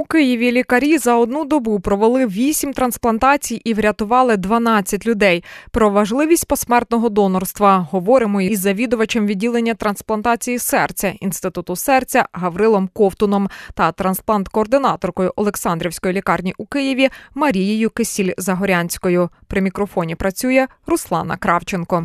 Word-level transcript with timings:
У 0.00 0.04
Києві 0.04 0.52
лікарі 0.52 0.98
за 0.98 1.16
одну 1.16 1.44
добу 1.44 1.80
провели 1.80 2.26
8 2.26 2.72
трансплантацій 2.72 3.54
і 3.64 3.74
врятували 3.74 4.36
12 4.36 5.06
людей. 5.06 5.44
Про 5.70 5.90
важливість 5.90 6.48
посмертного 6.48 7.08
донорства 7.08 7.86
говоримо 7.90 8.40
із 8.40 8.60
завідувачем 8.60 9.26
відділення 9.26 9.74
трансплантації 9.74 10.58
серця 10.58 11.12
інституту 11.20 11.76
серця 11.76 12.26
Гаврилом 12.32 12.88
Ковтуном 12.92 13.48
та 13.74 13.92
трансплант-координаторкою 13.92 15.32
Олександрівської 15.36 16.14
лікарні 16.14 16.54
у 16.58 16.66
Києві 16.66 17.08
Марією 17.34 17.90
Кисіль 17.90 18.32
Загорянською. 18.38 19.30
При 19.46 19.60
мікрофоні 19.60 20.14
працює 20.14 20.66
Руслана 20.86 21.36
Кравченко. 21.36 22.04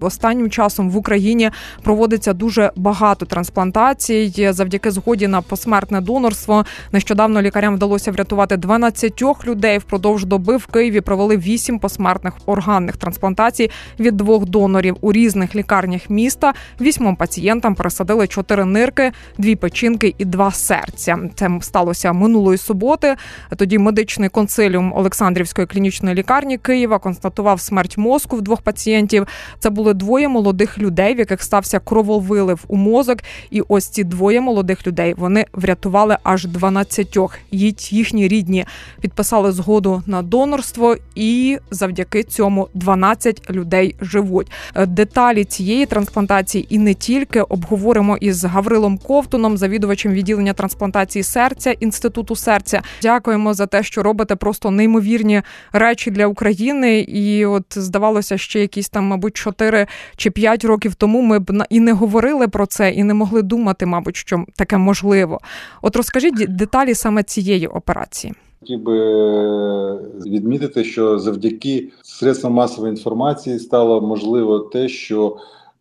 Останнім 0.00 0.50
часом 0.50 0.90
в 0.90 0.96
Україні 0.96 1.50
проводиться 1.82 2.32
дуже 2.32 2.72
багато 2.76 3.26
трансплантацій 3.26 4.48
завдяки 4.52 4.90
згоді 4.90 5.28
на 5.28 5.42
посмертне 5.42 6.00
донорство. 6.00 6.64
Нещодавно 6.92 7.42
лікарям 7.42 7.74
вдалося 7.74 8.12
врятувати 8.12 8.56
12 8.56 9.22
людей. 9.46 9.78
Впродовж 9.78 10.24
доби 10.24 10.56
в 10.56 10.66
Києві 10.66 11.00
провели 11.00 11.36
8 11.36 11.78
посмертних 11.78 12.34
органних 12.46 12.96
трансплантацій 12.96 13.70
від 14.00 14.16
двох 14.16 14.44
донорів 14.44 14.96
у 15.00 15.12
різних 15.12 15.54
лікарнях 15.54 16.10
міста. 16.10 16.52
Вісьмом 16.80 17.16
пацієнтам 17.16 17.74
пересадили 17.74 18.26
чотири 18.26 18.64
нирки, 18.64 19.12
дві 19.38 19.56
печінки 19.56 20.14
і 20.18 20.24
два 20.24 20.50
серця. 20.50 21.18
Це 21.34 21.50
сталося 21.60 22.12
минулої 22.12 22.58
суботи. 22.58 23.16
Тоді 23.56 23.78
медичний 23.78 24.28
консиліум 24.28 24.92
Олександрівської 24.96 25.66
клінічної 25.66 26.14
лікарні 26.14 26.58
Києва 26.58 26.98
констатував 26.98 27.60
смерть 27.60 27.98
мозку 27.98 28.36
в 28.36 28.42
двох 28.42 28.62
пацієнтів. 28.62 29.26
Це 29.58 29.70
були 29.70 29.89
двоє 29.94 30.28
молодих 30.28 30.78
людей, 30.78 31.14
в 31.14 31.18
яких 31.18 31.42
стався 31.42 31.78
крововилив 31.78 32.64
у 32.68 32.76
мозок. 32.76 33.18
І 33.50 33.62
ось 33.68 33.88
ці 33.88 34.04
двоє 34.04 34.40
молодих 34.40 34.86
людей 34.86 35.14
вони 35.16 35.46
врятували 35.52 36.16
аж 36.22 36.44
12. 36.44 37.18
Їхні 37.90 38.28
рідні 38.28 38.64
підписали 39.00 39.52
згоду 39.52 40.02
на 40.06 40.22
донорство, 40.22 40.96
і 41.14 41.58
завдяки 41.70 42.22
цьому 42.22 42.68
12 42.74 43.50
людей 43.50 43.94
живуть. 44.00 44.50
Е, 44.74 44.86
деталі 44.86 45.44
цієї 45.44 45.86
трансплантації 45.86 46.66
і 46.74 46.78
не 46.78 46.94
тільки 46.94 47.40
обговоримо 47.40 48.16
із 48.16 48.44
Гаврилом 48.44 48.98
Ковтуном, 48.98 49.56
завідувачем 49.56 50.12
відділення 50.12 50.52
трансплантації 50.52 51.22
серця 51.22 51.70
інституту 51.70 52.36
серця. 52.36 52.82
Дякуємо 53.02 53.54
за 53.54 53.66
те, 53.66 53.82
що 53.82 54.02
робите 54.02 54.36
просто 54.36 54.70
неймовірні 54.70 55.42
речі 55.72 56.10
для 56.10 56.26
України. 56.26 57.00
І 57.00 57.46
от 57.46 57.64
здавалося, 57.70 58.38
ще 58.38 58.60
якісь 58.60 58.88
там, 58.88 59.04
мабуть, 59.04 59.36
чотири 59.36 59.79
чи 60.16 60.30
5 60.30 60.64
років 60.64 60.94
тому 60.94 61.22
ми 61.22 61.38
б 61.38 61.64
і 61.70 61.80
не 61.80 61.92
говорили 61.92 62.48
про 62.48 62.66
це, 62.66 62.90
і 62.90 63.04
не 63.04 63.14
могли 63.14 63.42
думати, 63.42 63.86
мабуть, 63.86 64.16
що 64.16 64.44
таке 64.56 64.76
можливо. 64.76 65.40
От 65.82 65.96
розкажіть 65.96 66.56
деталі 66.56 66.94
саме 66.94 67.22
цієї 67.22 67.66
операції. 67.66 68.34
Хотів 68.60 68.82
би 68.82 68.98
е, 68.98 69.98
відмітити, 70.26 70.84
що 70.84 71.18
завдяки 71.18 71.88
средствам 72.02 72.52
масової 72.52 72.90
інформації 72.90 73.58
стало 73.58 74.00
можливо 74.00 74.58
те, 74.58 74.88
що 74.88 75.36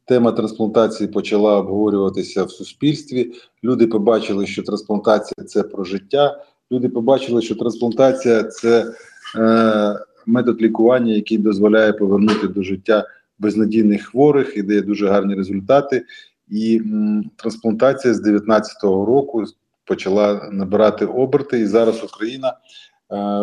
тема 0.06 0.32
трансплантації 0.32 1.10
почала 1.10 1.58
обговорюватися 1.58 2.44
в 2.44 2.52
суспільстві. 2.52 3.32
Люди 3.64 3.88
побачили, 3.88 4.46
що 4.48 4.64
трансплантація 4.64 5.48
це 5.48 5.64
про 5.64 5.84
життя. 5.84 6.44
Люди 6.72 6.90
побачили, 6.90 7.42
що 7.42 7.56
трансплантація 7.56 8.44
це 8.44 8.94
е, 9.36 10.00
метод 10.26 10.62
лікування, 10.62 11.14
який 11.14 11.38
дозволяє 11.38 11.94
повернути 11.94 12.48
до 12.48 12.64
життя 12.64 13.06
безнадійних 13.40 14.06
хворих 14.06 14.58
і 14.58 14.62
дає 14.62 14.82
дуже 14.82 15.08
гарні 15.08 15.36
результати. 15.36 16.06
І 16.48 16.78
м, 16.78 17.32
трансплантація 17.36 18.14
з 18.14 18.20
2019 18.20 18.84
року 18.84 19.44
почала 19.86 20.50
набирати 20.52 21.06
оберти, 21.06 21.60
і 21.60 21.66
зараз 21.66 22.04
Україна 22.04 22.50
е, 22.50 22.56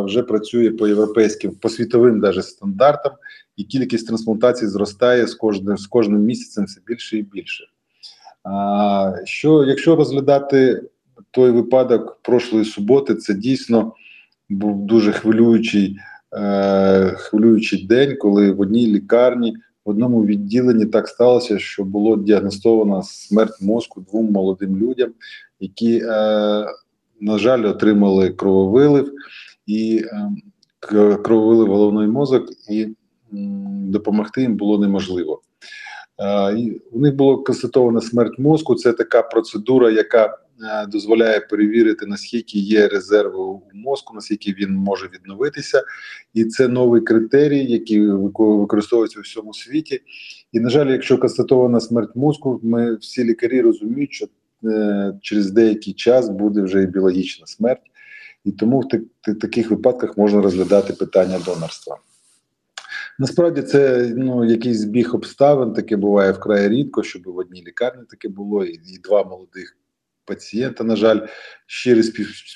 вже 0.04 0.22
працює 0.22 0.70
по 0.70 0.88
європейським, 0.88 1.54
по 1.54 1.68
світовим 1.68 2.20
даже 2.20 2.42
стандартам, 2.42 3.12
і 3.56 3.64
кількість 3.64 4.06
трансплантацій 4.06 4.66
зростає 4.66 5.26
з 5.26 5.34
кожним 5.34 5.78
з 5.78 5.86
кожним 5.86 6.20
місяцем 6.20 6.64
все 6.64 6.80
більше 6.86 7.18
і 7.18 7.22
більше. 7.22 7.64
А, 8.44 9.12
що 9.24 9.64
якщо 9.64 9.96
розглядати 9.96 10.82
той 11.30 11.50
випадок 11.50 12.18
прошлої 12.22 12.64
суботи, 12.64 13.14
це 13.14 13.34
дійсно 13.34 13.92
був 14.48 14.86
дуже 14.86 15.12
хвилюючий. 15.12 15.96
Е, 16.32 17.14
хвилюючий 17.16 17.86
день, 17.86 18.16
коли 18.16 18.52
в 18.52 18.60
одній 18.60 18.86
лікарні 18.86 19.56
в 19.86 19.90
одному 19.90 20.24
відділенні 20.24 20.86
так 20.86 21.08
сталося, 21.08 21.58
що 21.58 21.84
було 21.84 22.16
діагностовано 22.16 23.02
смерть 23.02 23.62
мозку 23.62 24.00
двом 24.00 24.32
молодим 24.32 24.76
людям, 24.76 25.10
які, 25.60 25.98
е, 25.98 26.08
на 27.20 27.38
жаль, 27.38 27.64
отримали 27.64 28.30
крововилив 28.30 29.12
і 29.66 30.04
е, 30.12 31.16
крововилив 31.16 31.68
головний 31.68 32.06
мозок, 32.06 32.48
і 32.70 32.82
е, 32.82 32.94
допомогти 33.86 34.40
їм 34.40 34.56
було 34.56 34.78
неможливо. 34.78 35.40
Е, 36.18 36.58
і 36.58 36.82
у 36.92 37.00
них 37.00 37.14
було 37.14 37.44
констатовано 37.44 38.00
смерть 38.00 38.38
мозку. 38.38 38.74
Це 38.74 38.92
така 38.92 39.22
процедура, 39.22 39.90
яка 39.90 40.38
дозволяє 40.88 41.40
перевірити 41.40 42.06
наскільки 42.06 42.58
є 42.58 42.88
резерви 42.88 43.38
у 43.38 43.62
мозку, 43.74 44.14
наскільки 44.14 44.52
він 44.52 44.72
може 44.72 45.08
відновитися, 45.14 45.82
і 46.34 46.44
це 46.44 46.68
новий 46.68 47.00
критерій, 47.00 47.64
який 47.64 48.08
використовується 48.36 49.18
у 49.18 49.22
всьому 49.22 49.54
світі. 49.54 50.00
І 50.52 50.60
на 50.60 50.68
жаль, 50.68 50.86
якщо 50.86 51.18
констатована 51.18 51.80
смерть 51.80 52.16
мозку, 52.16 52.60
ми 52.62 52.96
всі 52.96 53.24
лікарі 53.24 53.60
розуміють, 53.60 54.12
що 54.12 54.26
е, 54.64 55.12
через 55.22 55.50
деякий 55.50 55.94
час 55.94 56.28
буде 56.28 56.62
вже 56.62 56.82
і 56.82 56.86
біологічна 56.86 57.46
смерть, 57.46 57.86
і 58.44 58.52
тому 58.52 58.80
в 59.28 59.34
таких 59.34 59.70
випадках 59.70 60.18
можна 60.18 60.42
розглядати 60.42 60.92
питання 60.92 61.38
донорства. 61.46 61.98
Насправді 63.18 63.62
це 63.62 64.12
ну 64.16 64.44
якийсь 64.44 64.78
збіг 64.78 65.14
обставин, 65.14 65.72
таке 65.72 65.96
буває 65.96 66.32
вкрай 66.32 66.68
рідко, 66.68 67.02
щоб 67.02 67.22
в 67.24 67.36
одній 67.36 67.64
лікарні 67.66 68.02
таке 68.10 68.28
було, 68.28 68.64
і, 68.64 68.72
і 68.72 68.98
два 69.04 69.24
молодих 69.24 69.76
пацієнта. 70.26 70.84
На 70.84 70.96
жаль, 70.96 71.20
щире 71.66 72.02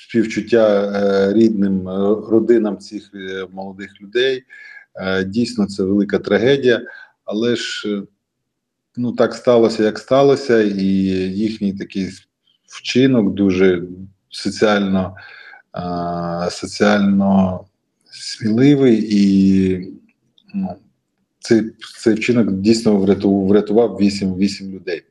співчуття 0.07 0.91
е, 0.95 1.33
рідним 1.33 1.89
е, 1.89 1.91
родинам 2.29 2.77
цих 2.77 3.11
е, 3.15 3.47
молодих 3.51 4.01
людей. 4.01 4.43
Дійсно, 5.25 5.67
це 5.67 5.83
велика 5.83 6.19
трагедія, 6.19 6.81
але 7.25 7.55
ж 7.55 8.01
ну 8.97 9.11
так 9.11 9.33
сталося, 9.33 9.83
як 9.83 9.99
сталося, 9.99 10.61
і 10.61 10.85
їхній 10.85 11.73
такий 11.73 12.09
вчинок 12.67 13.33
дуже 13.33 13.83
соціально 14.29 15.15
соціально 16.49 17.59
сміливий 18.11 19.07
і 19.09 19.77
ну, 20.53 20.75
цей 21.39 21.63
цей 21.99 22.13
вчинок 22.13 22.51
дійсно 22.51 22.97
врятував 22.97 23.47
врятував 23.47 23.97
8 23.97 24.35
8 24.35 24.71
людей. 24.71 25.01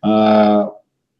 А, 0.00 0.68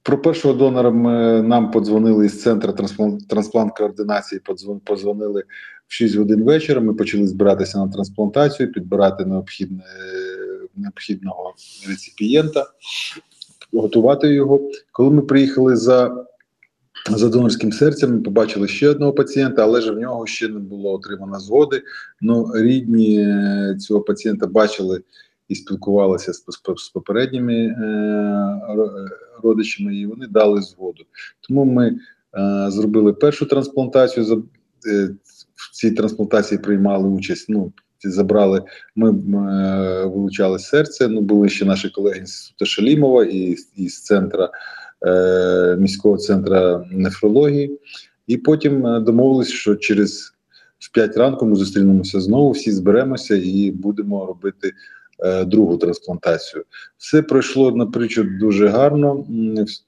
про 0.09 0.19
першого 0.19 0.55
донора 0.55 0.91
ми, 0.91 1.43
нам 1.43 1.71
подзвонили 1.71 2.29
з 2.29 2.43
центру 2.43 2.73
трансплант, 2.73 3.29
трансплант 3.29 3.77
координації. 3.77 4.41
подзвонили 4.85 5.45
в 5.87 5.93
6 5.93 6.17
годин 6.17 6.43
вечора. 6.45 6.81
Ми 6.81 6.95
почали 6.95 7.27
збиратися 7.27 7.79
на 7.79 7.89
трансплантацію, 7.93 8.73
підбирати 8.73 9.25
необхідне, 9.25 9.85
необхідного 10.77 11.55
реципієнта, 11.89 12.67
готувати 13.73 14.35
його. 14.35 14.71
Коли 14.93 15.11
ми 15.11 15.23
приїхали 15.23 15.77
за 15.77 16.25
за 17.11 17.29
донорським 17.29 17.73
серцем, 17.73 18.15
ми 18.15 18.21
побачили 18.21 18.69
ще 18.69 18.89
одного 18.89 19.13
пацієнта, 19.13 19.63
але 19.63 19.81
ж 19.81 19.93
в 19.93 19.99
нього 19.99 20.27
ще 20.27 20.49
не 20.49 20.59
було 20.59 20.93
отримано 20.93 21.41
згоди. 21.41 21.83
Ну, 22.21 22.53
рідні 22.55 23.21
е, 23.21 23.77
цього 23.81 24.01
пацієнта 24.01 24.47
бачили 24.47 25.01
і 25.49 25.55
спілкувалися 25.55 26.33
з, 26.33 26.45
з 26.77 26.89
попередніми 26.89 27.55
е, 27.55 28.61
родичами, 29.43 29.97
і 29.97 30.07
вони 30.07 30.27
дали 30.27 30.63
згоду. 30.63 31.05
Тому 31.49 31.65
ми 31.65 31.89
е, 31.89 32.71
зробили 32.71 33.13
першу 33.13 33.47
трансплантацію. 33.47 34.25
За 34.25 34.35
е, 34.87 35.11
в 35.55 35.71
цій 35.73 35.91
трансплантації 35.91 36.59
приймали 36.59 37.09
участь. 37.09 37.47
Ну 37.49 37.73
забрали, 38.05 38.63
ми 38.97 39.11
е, 39.11 39.15
вилучали 40.05 40.59
серце. 40.59 41.09
Ну 41.09 41.21
були 41.21 41.49
ще 41.49 41.65
наші 41.65 41.89
колеги 41.89 42.27
з 42.27 42.65
Шалімова 42.65 43.25
і 43.25 43.57
із 43.77 44.03
центра 44.03 44.51
е, 45.07 45.77
міського 45.79 46.17
центру 46.17 46.85
нефрології, 46.91 47.81
і 48.27 48.37
потім 48.37 48.87
е, 48.87 49.01
домовились, 49.01 49.49
що 49.49 49.77
через 49.77 50.33
в 50.79 50.93
5 50.93 51.17
ранку 51.17 51.47
ми 51.47 51.57
зустрінемося 51.57 52.21
знову. 52.21 52.51
Всі 52.51 52.73
зберемося 52.73 53.37
і 53.37 53.71
будемо 53.71 54.27
робити. 54.27 54.73
Е, 55.25 55.45
другу 55.45 55.77
трансплантацію. 55.77 56.65
Все 56.97 57.23
пройшло 57.23 57.71
наприклад 57.71 58.39
дуже 58.39 58.69
гарно. 58.69 59.27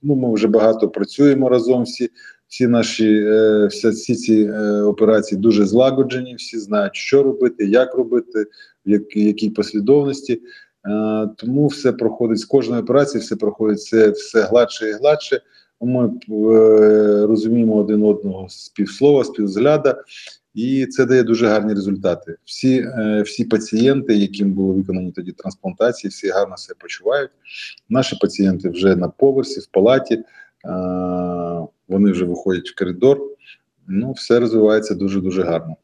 Ну, 0.02 0.14
Ми 0.14 0.34
вже 0.34 0.48
багато 0.48 0.88
працюємо 0.88 1.48
разом. 1.48 1.82
Всі 1.82 2.10
всі 2.48 2.66
наші 2.66 3.24
е, 3.26 3.66
всі, 3.66 4.14
ці 4.14 4.42
е, 4.42 4.82
операції 4.82 5.40
дуже 5.40 5.66
злагоджені. 5.66 6.34
Всі 6.34 6.58
знають, 6.58 6.96
що 6.96 7.22
робити, 7.22 7.66
як 7.66 7.94
робити, 7.94 8.46
в 8.86 9.18
якій 9.18 9.50
послідовності. 9.50 10.40
Тому 11.36 11.66
все 11.66 11.92
проходить 11.92 12.38
з 12.38 12.44
кожної 12.44 12.82
операції, 12.82 13.20
все 13.20 13.36
проходить 13.36 13.78
все, 13.78 14.10
все 14.10 14.42
гладше 14.42 14.90
і 14.90 14.92
гладше. 14.92 15.40
Ми 15.80 16.06
е, 16.06 17.26
розуміємо 17.26 17.76
один 17.76 18.02
одного 18.02 18.48
з 18.48 18.68
півслова, 18.68 19.24
співзгляда, 19.24 20.02
і 20.54 20.86
це 20.86 21.06
дає 21.06 21.22
дуже 21.22 21.46
гарні 21.46 21.74
результати. 21.74 22.36
Всі 22.44 22.78
е, 22.78 23.22
всі 23.22 23.44
пацієнти, 23.44 24.16
яким 24.16 24.52
були 24.52 24.74
виконані 24.74 25.12
тоді 25.12 25.32
трансплантації, 25.32 26.08
всі 26.08 26.28
гарно 26.28 26.56
себе 26.56 26.76
почувають. 26.80 27.30
Наші 27.88 28.16
пацієнти 28.20 28.68
вже 28.68 28.96
на 28.96 29.08
поверсі, 29.08 29.60
в 29.60 29.66
палаті, 29.66 30.14
е, 30.14 30.24
вони 31.88 32.10
вже 32.10 32.24
виходять 32.24 32.68
в 32.68 32.78
коридор. 32.78 33.20
Ну, 33.88 34.12
все 34.12 34.40
розвивається 34.40 34.94
дуже 34.94 35.20
дуже 35.20 35.42
гарно. 35.42 35.76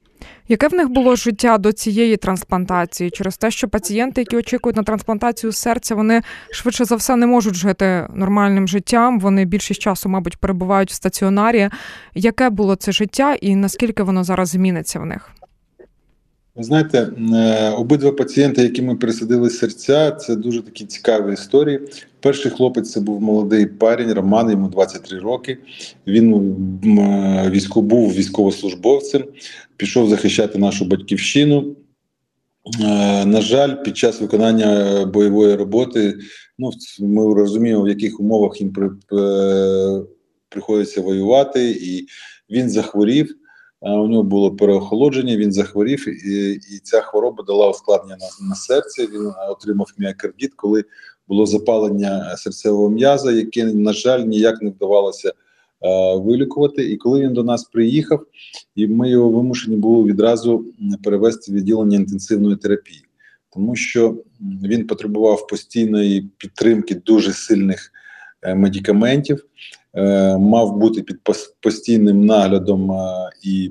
Яке 0.49 0.69
в 0.69 0.75
них 0.75 0.89
було 0.89 1.17
життя 1.17 1.59
до 1.59 1.73
цієї 1.73 2.17
трансплантації? 2.17 3.11
Через 3.11 3.37
те, 3.37 3.51
що 3.51 3.69
пацієнти, 3.69 4.21
які 4.21 4.37
очікують 4.37 4.77
на 4.77 4.83
трансплантацію 4.83 5.53
серця, 5.53 5.95
вони 5.95 6.23
швидше 6.51 6.85
за 6.85 6.97
все 6.97 7.17
не 7.17 7.27
можуть 7.27 7.55
жити 7.55 8.07
нормальним 8.15 8.69
життям. 8.69 9.21
Вони 9.21 9.45
більшість 9.45 9.81
часу, 9.81 10.09
мабуть, 10.09 10.37
перебувають 10.37 10.91
в 10.91 10.95
стаціонарі. 10.95 11.71
Яке 12.15 12.51
було 12.51 12.77
це 12.77 12.93
життя, 12.93 13.35
і 13.35 13.57
наскільки 13.57 14.03
воно 14.03 14.25
зараз 14.25 14.49
зміниться 14.49 15.01
в 15.01 15.07
них? 15.07 15.31
Ви 16.57 16.65
знаєте, 16.65 17.09
е, 17.35 17.71
обидва 17.71 18.13
пацієнти, 18.13 18.63
які 18.63 18.83
ми 18.83 18.97
пересадили 18.97 19.51
серця, 19.51 20.11
це 20.11 20.37
дуже 20.37 20.63
такі 20.63 20.85
цікаві 20.85 21.33
історії. 21.33 21.81
Перший 22.27 22.51
хлопець 22.51 22.91
це 22.91 23.01
був 23.01 23.23
молодий 23.23 23.67
парень, 23.67 24.13
Роман, 24.13 24.51
йому 24.51 24.69
23 24.69 25.19
роки. 25.19 25.59
Він 26.07 26.35
військо, 27.51 27.83
був 27.83 28.13
військовослужбовцем, 28.13 29.25
пішов 29.77 30.09
захищати 30.09 30.59
нашу 30.59 30.85
батьківщину. 30.85 31.77
Е, 32.81 33.27
на 33.27 33.41
жаль, 33.41 33.83
під 33.83 33.97
час 33.97 34.21
виконання 34.21 35.05
бойової 35.05 35.55
роботи, 35.57 36.19
ну 36.59 36.71
ми 37.01 37.35
розуміємо, 37.35 37.83
в 37.83 37.89
яких 37.89 38.21
умовах 38.21 38.61
їм 38.61 38.73
при, 38.73 38.91
е, 39.21 40.03
приходиться 40.49 41.01
воювати, 41.01 41.71
і 41.71 42.07
він 42.51 42.71
захворів 42.71 43.37
у 43.81 44.07
нього 44.09 44.23
було 44.23 44.57
переохолодження, 44.57 45.37
він 45.37 45.53
захворів, 45.53 46.27
і 46.29 46.53
і 46.53 46.79
ця 46.83 47.01
хвороба 47.01 47.45
дала 47.47 47.71
ускладнення 47.71 48.17
на, 48.17 48.49
на 48.49 48.55
серці. 48.55 49.09
Він 49.13 49.33
отримав 49.51 49.87
міокардіт, 49.99 50.55
коли 50.57 50.85
було 51.29 51.47
запалення 51.47 52.37
серцевого 52.37 52.91
м'яза, 52.91 53.33
яке, 53.33 53.65
на 53.65 53.93
жаль, 53.93 54.21
ніяк 54.21 54.63
не 54.63 54.71
вдавалося 54.71 55.29
е, 55.29 55.35
вилікувати. 56.17 56.91
І 56.91 56.97
коли 56.97 57.21
він 57.21 57.33
до 57.33 57.45
нас 57.45 57.65
приїхав, 57.65 58.27
і 58.75 58.87
ми 58.87 59.11
його 59.11 59.29
вимушені 59.29 59.77
були 59.77 60.05
відразу 60.05 60.65
перевести 61.05 61.53
в 61.53 61.55
відділення 61.55 61.97
інтенсивної 61.97 62.57
терапії, 62.57 63.03
тому 63.53 63.77
що 63.77 64.17
він 64.41 64.87
потребував 64.87 65.47
постійної 65.47 66.31
підтримки 66.39 66.95
дуже 66.95 67.33
сильних 67.33 67.93
е, 68.43 68.55
медикаментів. 68.55 69.47
Е, 69.97 70.37
мав 70.39 70.77
бути 70.77 71.03
під 71.03 71.17
постійним 71.61 72.27
наглядом 72.27 72.93
е, 72.93 73.31
і 73.43 73.71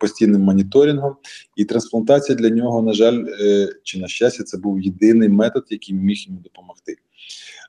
постійним 0.00 0.42
моніторингом. 0.42 1.16
І 1.56 1.64
трансплантація 1.64 2.38
для 2.38 2.50
нього, 2.50 2.82
на 2.82 2.92
жаль, 2.92 3.24
е, 3.40 3.68
чи 3.82 4.00
на 4.00 4.08
щастя, 4.08 4.44
це 4.44 4.58
був 4.58 4.80
єдиний 4.80 5.28
метод, 5.28 5.64
який 5.70 5.94
міг 5.94 6.16
йому 6.28 6.40
допомогти. 6.40 6.96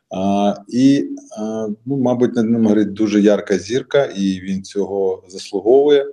А, 0.09 0.55
І, 0.69 1.09
а, 1.37 1.67
ну, 1.85 1.97
мабуть, 1.97 2.35
над 2.35 2.49
ним 2.49 2.67
горить 2.67 2.93
дуже 2.93 3.21
ярка 3.21 3.57
зірка, 3.57 4.05
і 4.05 4.39
він 4.39 4.63
цього 4.63 5.23
заслуговує 5.27 6.05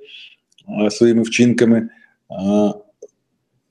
а, 0.66 0.90
своїми 0.90 1.22
вчинками. 1.22 1.88
А, 2.28 2.72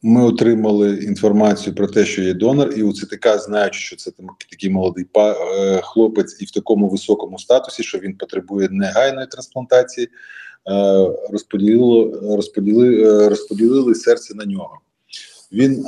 ми 0.02 0.24
отримали 0.24 1.04
інформацію 1.04 1.76
про 1.76 1.88
те, 1.88 2.06
що 2.06 2.22
є 2.22 2.34
донор, 2.34 2.74
і 2.78 2.84
у 2.84 2.94
ЦТК, 2.94 3.40
знаючи, 3.40 3.80
що 3.80 3.96
це 3.96 4.12
такий 4.52 4.70
молодий 4.70 5.06
е, 5.16 5.82
хлопець, 5.84 6.42
і 6.42 6.46
в 6.46 6.52
такому 6.52 6.90
високому 6.90 7.40
статусі, 7.40 7.84
що 7.84 7.98
він 7.98 8.18
потребує 8.18 8.70
негайної 8.72 9.28
трансплантації, 9.28 10.08
е, 10.08 10.12
розподілили, 11.32 12.36
розподілили, 12.36 13.04
е, 13.04 13.30
розподілили 13.30 13.96
серце 13.96 14.36
на 14.36 14.46
нього. 14.46 14.80
Він, 15.52 15.86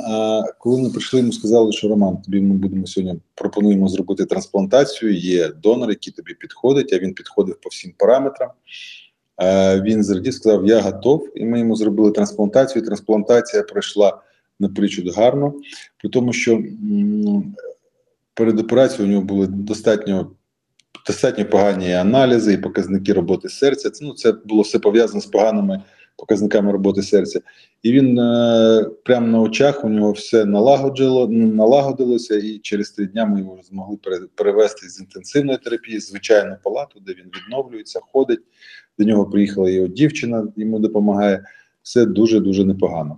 коли 0.58 0.82
ми 0.82 0.90
прийшли, 0.90 1.20
йому 1.20 1.32
сказали, 1.32 1.72
що 1.72 1.88
Роман, 1.88 2.22
тобі 2.22 2.40
ми 2.40 2.54
будемо 2.54 2.86
сьогодні 2.86 3.20
пропонуємо 3.34 3.88
зробити 3.88 4.24
трансплантацію. 4.24 5.14
Є 5.14 5.48
донор, 5.48 5.90
який 5.90 6.12
тобі 6.12 6.34
підходить. 6.34 6.92
А 6.92 6.98
він 6.98 7.14
підходив 7.14 7.60
по 7.60 7.68
всім 7.68 7.92
параметрам. 7.98 8.50
Е, 9.42 9.80
він 9.80 10.04
зрадів, 10.04 10.34
сказав: 10.34 10.66
Я 10.66 10.80
готов, 10.80 11.28
і 11.34 11.44
ми 11.44 11.58
йому 11.58 11.76
зробили 11.76 12.10
трансплантацію. 12.10 12.84
Трансплантація 12.84 13.62
пройшла 13.62 14.20
напричуд 14.60 15.16
гарно, 15.16 15.54
при 15.98 16.10
тому, 16.10 16.32
що 16.32 16.62
перед 18.34 18.60
операцією 18.60 19.08
у 19.08 19.12
нього 19.12 19.24
були 19.24 19.46
достатньо 19.46 20.30
достатньо 21.06 21.44
погані 21.44 21.92
аналізи 21.92 22.52
і 22.52 22.58
показники 22.58 23.12
роботи 23.12 23.48
серця. 23.48 23.90
Це 23.90 24.04
ну, 24.04 24.14
це 24.14 24.32
було 24.32 24.62
все 24.62 24.78
пов'язано 24.78 25.20
з 25.20 25.26
поганими 25.26 25.82
показниками 26.16 26.72
роботи 26.72 27.02
серця. 27.02 27.40
І 27.82 27.92
він 27.92 28.18
е, 28.18 28.86
прямо 29.04 29.26
на 29.26 29.40
очах 29.40 29.84
у 29.84 29.88
нього 29.88 30.12
все 30.12 30.44
налагоджило, 30.44 31.28
налагодилося, 31.28 32.34
і 32.34 32.58
через 32.58 32.90
три 32.90 33.06
дня 33.06 33.26
ми 33.26 33.40
його 33.40 33.58
змогли 33.62 33.98
перевести 34.34 34.88
з 34.88 35.00
інтенсивної 35.00 35.58
терапії 35.58 36.00
звичайну 36.00 36.56
палату, 36.62 37.00
де 37.06 37.12
він 37.12 37.30
відновлюється, 37.36 38.00
ходить. 38.12 38.40
До 39.00 39.06
нього 39.06 39.26
приїхала 39.26 39.70
його 39.70 39.88
дівчина, 39.88 40.48
йому 40.56 40.78
допомагає. 40.78 41.44
Все 41.82 42.06
дуже 42.06 42.40
дуже 42.40 42.64
непогано. 42.64 43.16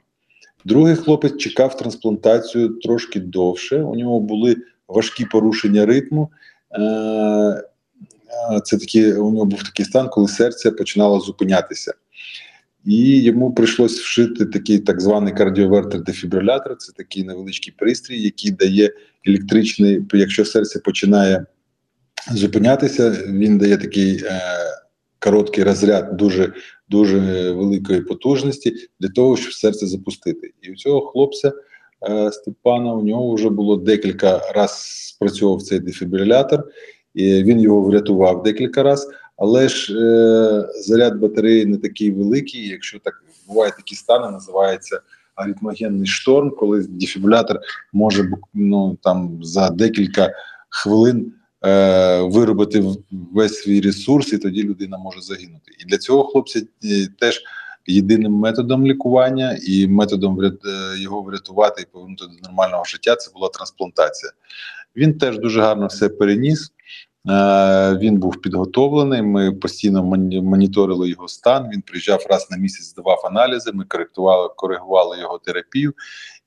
Другий 0.64 0.96
хлопець 0.96 1.37
чекав 1.37 1.76
трансплантацію 1.76 2.69
трошки 2.69 3.20
довше. 3.20 3.82
У 3.82 3.94
нього 3.94 4.20
були 4.20 4.56
важкі 4.88 5.25
порушення 5.25 5.87
ритму. 5.87 6.31
Е, 6.70 6.82
е, 6.82 7.62
це 8.64 8.79
такі, 8.79 9.12
у 9.12 9.31
нього 9.31 9.44
був 9.44 9.62
такий 9.62 9.87
стан, 9.87 10.08
коли 10.08 10.29
серце 10.29 10.70
починало 10.70 11.20
зупинятися. 11.20 11.94
І 12.84 13.23
йому 13.23 13.55
прийшлось 13.55 14.00
вшити 14.00 14.46
такий 14.46 14.79
так 14.79 15.00
званий 15.00 15.34
кардіовертер-дефібрилятор. 15.34 16.76
Це 16.76 16.93
такий 16.93 17.25
невеличкий 17.25 17.75
пристрій, 17.79 18.23
який 18.23 18.50
дає 18.50 18.93
електричний, 19.26 20.00
якщо 20.12 20.44
серце 20.44 20.79
починає 20.79 21.46
зупинятися, 22.32 23.11
він 23.29 23.58
дає 23.58 23.76
такий 23.76 24.25
е, 24.25 24.40
короткий 25.22 25.64
розряд 25.64 26.16
дуже 26.16 26.52
дуже 26.88 27.19
великої 27.52 28.00
потужності 28.00 28.74
для 29.00 29.08
того, 29.08 29.36
щоб 29.36 29.52
серце 29.52 29.86
запустити. 29.86 30.52
І 30.62 30.72
у 30.72 30.76
цього 30.76 31.00
хлопця 31.00 31.52
е, 32.10 32.32
Степана 32.32 32.94
у 32.94 33.02
нього 33.02 33.34
вже 33.34 33.50
було 33.50 33.76
декілька 33.76 34.52
разів 34.54 35.02
спрацьовував 35.14 35.62
цей 35.62 35.80
дефібрилятор, 35.80 36.64
і 37.14 37.42
він 37.42 37.60
його 37.60 37.80
врятував 37.80 38.42
декілька 38.42 38.82
разів. 38.82 39.10
Але 39.36 39.69
ж 39.69 39.94
е, 39.98 40.69
заряд 40.82 41.19
батареї 41.19 41.66
не 41.66 41.79
такий 41.79 42.10
великий. 42.10 42.69
Якщо 42.69 42.98
так 42.98 43.14
бувають 43.48 43.76
такі 43.76 43.94
стани, 43.94 44.31
називається 44.31 45.00
аритмогенний 45.34 46.06
шторм, 46.06 46.50
коли 46.50 46.86
дефібрилятор 46.88 47.60
може 47.93 48.31
ну, 48.55 48.98
там 49.02 49.38
за 49.43 49.70
декілька 49.70 50.32
хвилин 50.69 51.32
е, 51.64 52.20
виробити 52.22 52.84
весь 53.10 53.62
свій 53.62 53.81
ресурс, 53.81 54.32
і 54.32 54.38
тоді 54.38 54.62
людина 54.62 54.98
може 54.98 55.20
загинути. 55.20 55.72
І 55.78 55.84
для 55.84 55.98
цього 55.98 56.24
хлопці 56.24 56.66
е, 56.84 57.08
теж 57.19 57.42
єдиним 57.86 58.32
методом 58.32 58.86
лікування 58.86 59.58
і 59.69 59.86
методом 59.86 60.40
е, 60.40 60.52
його 60.98 61.22
врятувати 61.22 61.82
і 61.82 61.86
повернути 61.92 62.24
до 62.24 62.48
нормального 62.48 62.84
життя 62.84 63.16
це 63.16 63.31
була 63.34 63.48
трансплантація. 63.48 64.32
Він 64.96 65.19
теж 65.19 65.38
дуже 65.38 65.60
гарно 65.60 65.86
все 65.86 66.08
переніс. 66.08 66.72
Він 67.98 68.19
був 68.19 68.40
підготовлений. 68.40 69.22
Ми 69.22 69.52
постійно 69.52 70.02
моніторили 70.42 71.10
його 71.10 71.28
стан. 71.28 71.70
Він 71.72 71.82
приїжджав 71.82 72.26
раз 72.31 72.48
на 72.50 72.56
місяць, 72.56 72.86
здавав 72.86 73.22
аналізи. 73.26 73.72
Ми 73.72 73.84
коректували, 73.84 74.48
коригували 74.56 75.19
його 75.19 75.38
терапію, 75.38 75.94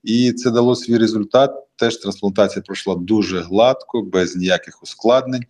і 0.05 0.33
це 0.33 0.51
дало 0.51 0.75
свій 0.75 0.97
результат. 0.97 1.51
Теж 1.75 1.97
трансплантація 1.97 2.63
пройшла 2.63 2.95
дуже 2.95 3.39
гладко, 3.39 4.01
без 4.01 4.35
ніяких 4.35 4.83
ускладнень. 4.83 5.43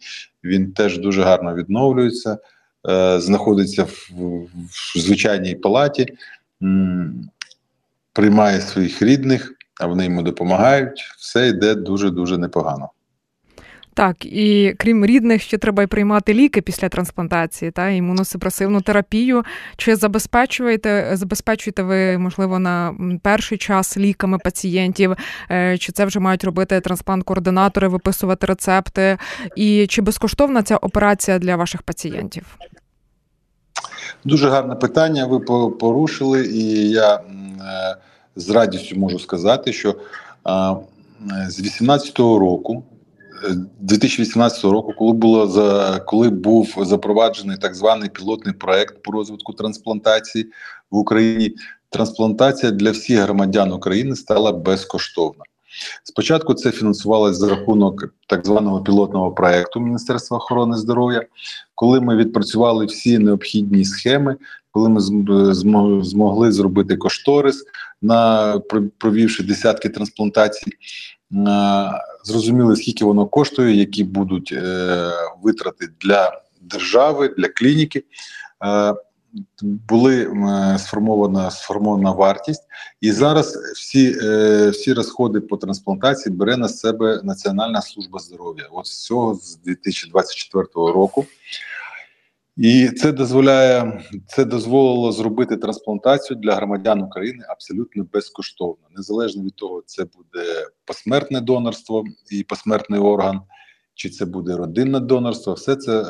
Він 0.43 0.71
теж 0.71 0.97
дуже 0.97 1.23
гарно 1.23 1.55
відновлюється, 1.55 2.37
е, 2.89 3.19
знаходиться 3.19 3.83
в, 3.83 4.11
в 4.69 4.99
звичайній 4.99 5.55
палаті, 5.55 6.07
приймає 8.13 8.61
своїх 8.61 9.01
рідних, 9.01 9.53
а 9.81 9.87
вони 9.87 10.03
йому 10.03 10.21
допомагають. 10.21 11.01
Все 11.17 11.47
йде 11.47 11.75
дуже 11.75 12.09
дуже 12.09 12.37
непогано. 12.37 12.89
Так, 13.95 14.25
і 14.25 14.75
крім 14.77 15.05
рідних, 15.05 15.41
ще 15.41 15.57
треба 15.57 15.83
й 15.83 15.87
приймати 15.87 16.33
ліки 16.33 16.61
після 16.61 16.89
трансплантації 16.89 17.71
та 17.71 17.89
імуносупресивну 17.89 18.81
терапію. 18.81 19.43
Чи 19.77 19.95
забезпечуєте 19.95 21.09
забезпечуєте 21.13 21.83
ви, 21.83 22.17
можливо, 22.17 22.59
на 22.59 22.95
перший 23.23 23.57
час 23.57 23.97
ліками 23.97 24.37
пацієнтів? 24.37 25.15
Е, 25.51 25.77
чи 25.77 25.91
це 25.91 26.05
вже 26.05 26.19
мають 26.19 26.43
робити 26.43 26.79
трансплант-координатори, 26.79 27.87
виписувати 27.87 28.47
рецепти? 28.47 29.17
І 29.55 29.87
чи 29.87 30.01
безкоштовна 30.01 30.63
ця 30.63 30.77
операція 30.77 31.39
для 31.39 31.55
ваших 31.55 31.81
пацієнтів? 31.81 32.57
Дуже 34.25 34.49
гарне 34.49 34.75
питання. 34.75 35.25
Ви 35.25 35.39
порушили, 35.69 36.45
і 36.45 36.89
я 36.89 37.15
е, 37.15 37.21
з 38.35 38.49
радістю 38.49 38.99
можу 38.99 39.19
сказати, 39.19 39.73
що 39.73 39.95
з 41.47 41.55
2018 41.57 42.19
року 42.19 42.83
2018 43.79 44.63
року, 44.63 44.93
коли 44.97 45.13
було 45.13 45.47
за 45.47 45.99
коли 45.99 46.29
був 46.29 46.75
запроваджений 46.81 47.57
так 47.57 47.75
званий 47.75 48.09
пілотний 48.09 48.53
проект 48.53 49.03
по 49.03 49.11
розвитку 49.11 49.53
трансплантації 49.53 50.51
в 50.91 50.97
Україні, 50.97 51.55
трансплантація 51.89 52.71
для 52.71 52.91
всіх 52.91 53.19
громадян 53.19 53.71
України 53.71 54.15
стала 54.15 54.51
безкоштовна. 54.51 55.43
Спочатку 56.03 56.53
це 56.53 56.71
фінансувалося 56.71 57.39
за 57.39 57.49
рахунок 57.49 58.13
так 58.27 58.45
званого 58.45 58.83
пілотного 58.83 59.31
проекту 59.31 59.79
Міністерства 59.79 60.37
охорони 60.37 60.77
здоров'я. 60.77 61.21
Коли 61.75 62.01
ми 62.01 62.15
відпрацювали 62.15 62.85
всі 62.85 63.19
необхідні 63.19 63.85
схеми, 63.85 64.35
коли 64.71 64.89
ми 64.89 65.01
змогли 66.03 66.51
зробити 66.51 66.97
кошторис 66.97 67.65
на 68.01 68.59
провівши 68.97 69.43
десятки 69.43 69.89
трансплантацій, 69.89 70.71
зрозуміли, 72.25 72.75
скільки 72.75 73.05
воно 73.05 73.25
коштує, 73.25 73.75
які 73.75 74.03
будуть 74.03 74.51
е, 74.51 75.11
витрати 75.43 75.87
для 76.01 76.41
держави, 76.61 77.33
для 77.37 77.47
клініки. 77.47 78.03
Е, 78.65 78.95
були 79.61 80.31
сформована 80.79 81.51
сформована 81.51 82.11
вартість, 82.11 82.63
і 83.01 83.11
зараз 83.11 83.55
всі 83.75 84.17
е, 84.23 84.69
всі 84.69 84.93
розходи 84.93 85.41
по 85.41 85.57
трансплантації 85.57 86.35
бере 86.35 86.57
на 86.57 86.69
себе 86.69 87.21
Національна 87.23 87.81
служба 87.81 88.19
здоров'я. 88.19 88.67
От 88.71 88.87
з 88.87 89.03
цього 89.03 89.35
з 89.35 89.55
2024 89.55 90.65
року. 90.73 91.25
І 92.57 92.89
це 92.89 93.11
дозволяє 93.11 94.03
це 94.27 94.45
дозволило 94.45 95.11
зробити 95.11 95.57
трансплантацію 95.57 96.37
для 96.37 96.55
громадян 96.55 97.01
України 97.01 97.45
абсолютно 97.49 98.05
безкоштовно, 98.13 98.87
незалежно 98.95 99.43
від 99.43 99.55
того, 99.55 99.83
це 99.85 100.03
буде 100.03 100.67
посмертне 100.85 101.41
донорство 101.41 102.03
і 102.31 102.43
посмертний 102.43 102.99
орган, 102.99 103.41
чи 103.95 104.09
це 104.09 104.25
буде 104.25 104.55
родинне 104.55 104.99
донорство. 104.99 105.53
Все 105.53 105.75
це 105.75 105.99
е, 105.99 106.03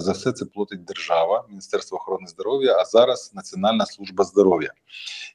за 0.00 0.12
все 0.12 0.32
це 0.32 0.44
платить 0.44 0.84
держава, 0.84 1.44
Міністерство 1.48 1.98
охорони 1.98 2.26
здоров'я, 2.26 2.76
а 2.80 2.84
зараз 2.84 3.32
Національна 3.34 3.86
служба 3.86 4.24
здоров'я, 4.24 4.72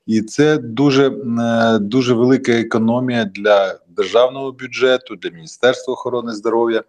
і 0.05 0.21
це 0.21 0.57
дуже 0.57 1.09
е, 1.39 1.79
дуже 1.79 2.13
велика 2.13 2.51
економія 2.51 3.25
для 3.25 3.79
державного 3.87 4.51
бюджету, 4.51 5.15
для 5.15 5.29
міністерства 5.29 5.93
охорони 5.93 6.33
здоров'я 6.33 6.83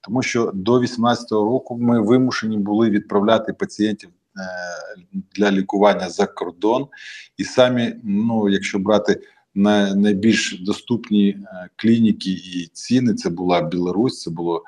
тому 0.00 0.22
що 0.22 0.44
до 0.54 0.78
2018 0.78 1.32
року 1.32 1.78
ми 1.78 2.00
вимушені 2.02 2.58
були 2.58 2.90
відправляти 2.90 3.52
пацієнтів 3.52 4.08
е, 4.08 4.12
для 5.34 5.50
лікування 5.50 6.08
за 6.08 6.26
кордон, 6.26 6.86
і 7.36 7.44
самі, 7.44 7.94
ну 8.04 8.48
якщо 8.48 8.78
брати 8.78 9.20
на 9.54 9.94
найбільш 9.94 10.60
доступні 10.60 11.28
е, 11.28 11.68
клініки 11.76 12.30
і 12.30 12.70
ціни, 12.72 13.14
це 13.14 13.30
була 13.30 13.62
Білорусь, 13.62 14.22
це 14.22 14.30
було 14.30 14.62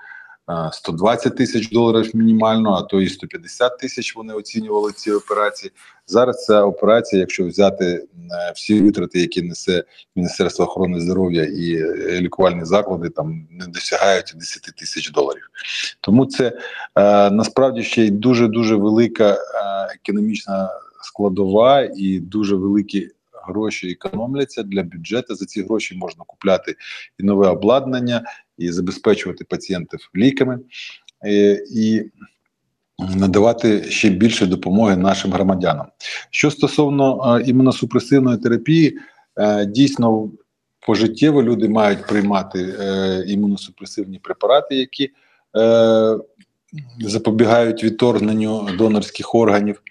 120 0.73 1.37
тисяч 1.37 1.71
доларів 1.71 2.11
мінімально, 2.17 2.73
а 2.73 2.83
то 2.83 3.01
і 3.01 3.09
150 3.09 3.79
тисяч 3.79 4.17
вони 4.17 4.35
оцінювали 4.35 4.93
ці 4.93 5.13
операції. 5.13 5.73
Зараз 6.07 6.45
ця 6.45 6.63
операція, 6.63 7.21
якщо 7.21 7.47
взяти 7.47 7.85
е, 7.85 8.07
всі 8.55 8.81
витрати, 8.81 9.21
які 9.21 9.43
несе 9.43 9.85
Міністерство 10.17 10.65
охорони 10.65 11.01
здоров'я 11.01 11.45
і 11.45 11.75
е, 11.75 12.21
лікувальні 12.21 12.65
заклади, 12.65 13.09
там 13.09 13.47
не 13.51 13.67
досягають 13.67 14.33
10 14.37 14.63
тисяч 14.63 15.11
доларів. 15.11 15.49
Тому 16.01 16.27
це 16.27 16.47
е, 16.95 17.31
насправді 17.31 17.83
ще 17.83 18.05
й 18.05 18.11
дуже 18.11 18.49
дуже 18.49 18.77
велика 18.77 19.33
е, 19.33 19.39
економічна 20.03 20.71
складова 21.03 21.89
і 21.97 22.21
дуже 22.21 22.57
великі. 22.57 23.11
Гроші 23.47 23.91
економляться 23.91 24.63
для 24.63 24.83
бюджету. 24.83 25.35
За 25.35 25.45
ці 25.45 25.63
гроші 25.63 25.97
можна 25.97 26.25
купляти 26.27 26.77
і 27.19 27.23
нове 27.23 27.49
обладнання, 27.49 28.23
і 28.59 28.73
забезпечувати 28.73 29.45
пацієнтів 29.45 30.11
ліками 30.17 30.59
е, 31.27 31.65
і 31.75 32.11
надавати 32.99 33.83
ще 33.91 34.09
більше 34.09 34.47
допомоги 34.47 34.97
нашим 34.97 35.33
громадянам. 35.33 35.87
Що 36.31 36.51
стосовно 36.51 37.37
е, 37.39 37.43
імуносупресивної 37.51 38.39
терапії, 38.39 38.99
е, 39.37 39.67
дійсно 39.67 40.31
пожиттєво 40.87 41.43
люди 41.43 41.69
мають 41.69 42.07
приймати 42.07 42.75
імуносупресивні 43.27 44.19
препарати, 44.19 44.75
які 44.77 45.11
запобігають 47.01 47.85
відторгненню 47.85 48.69
донорських 48.79 49.35
органів, 49.35 49.83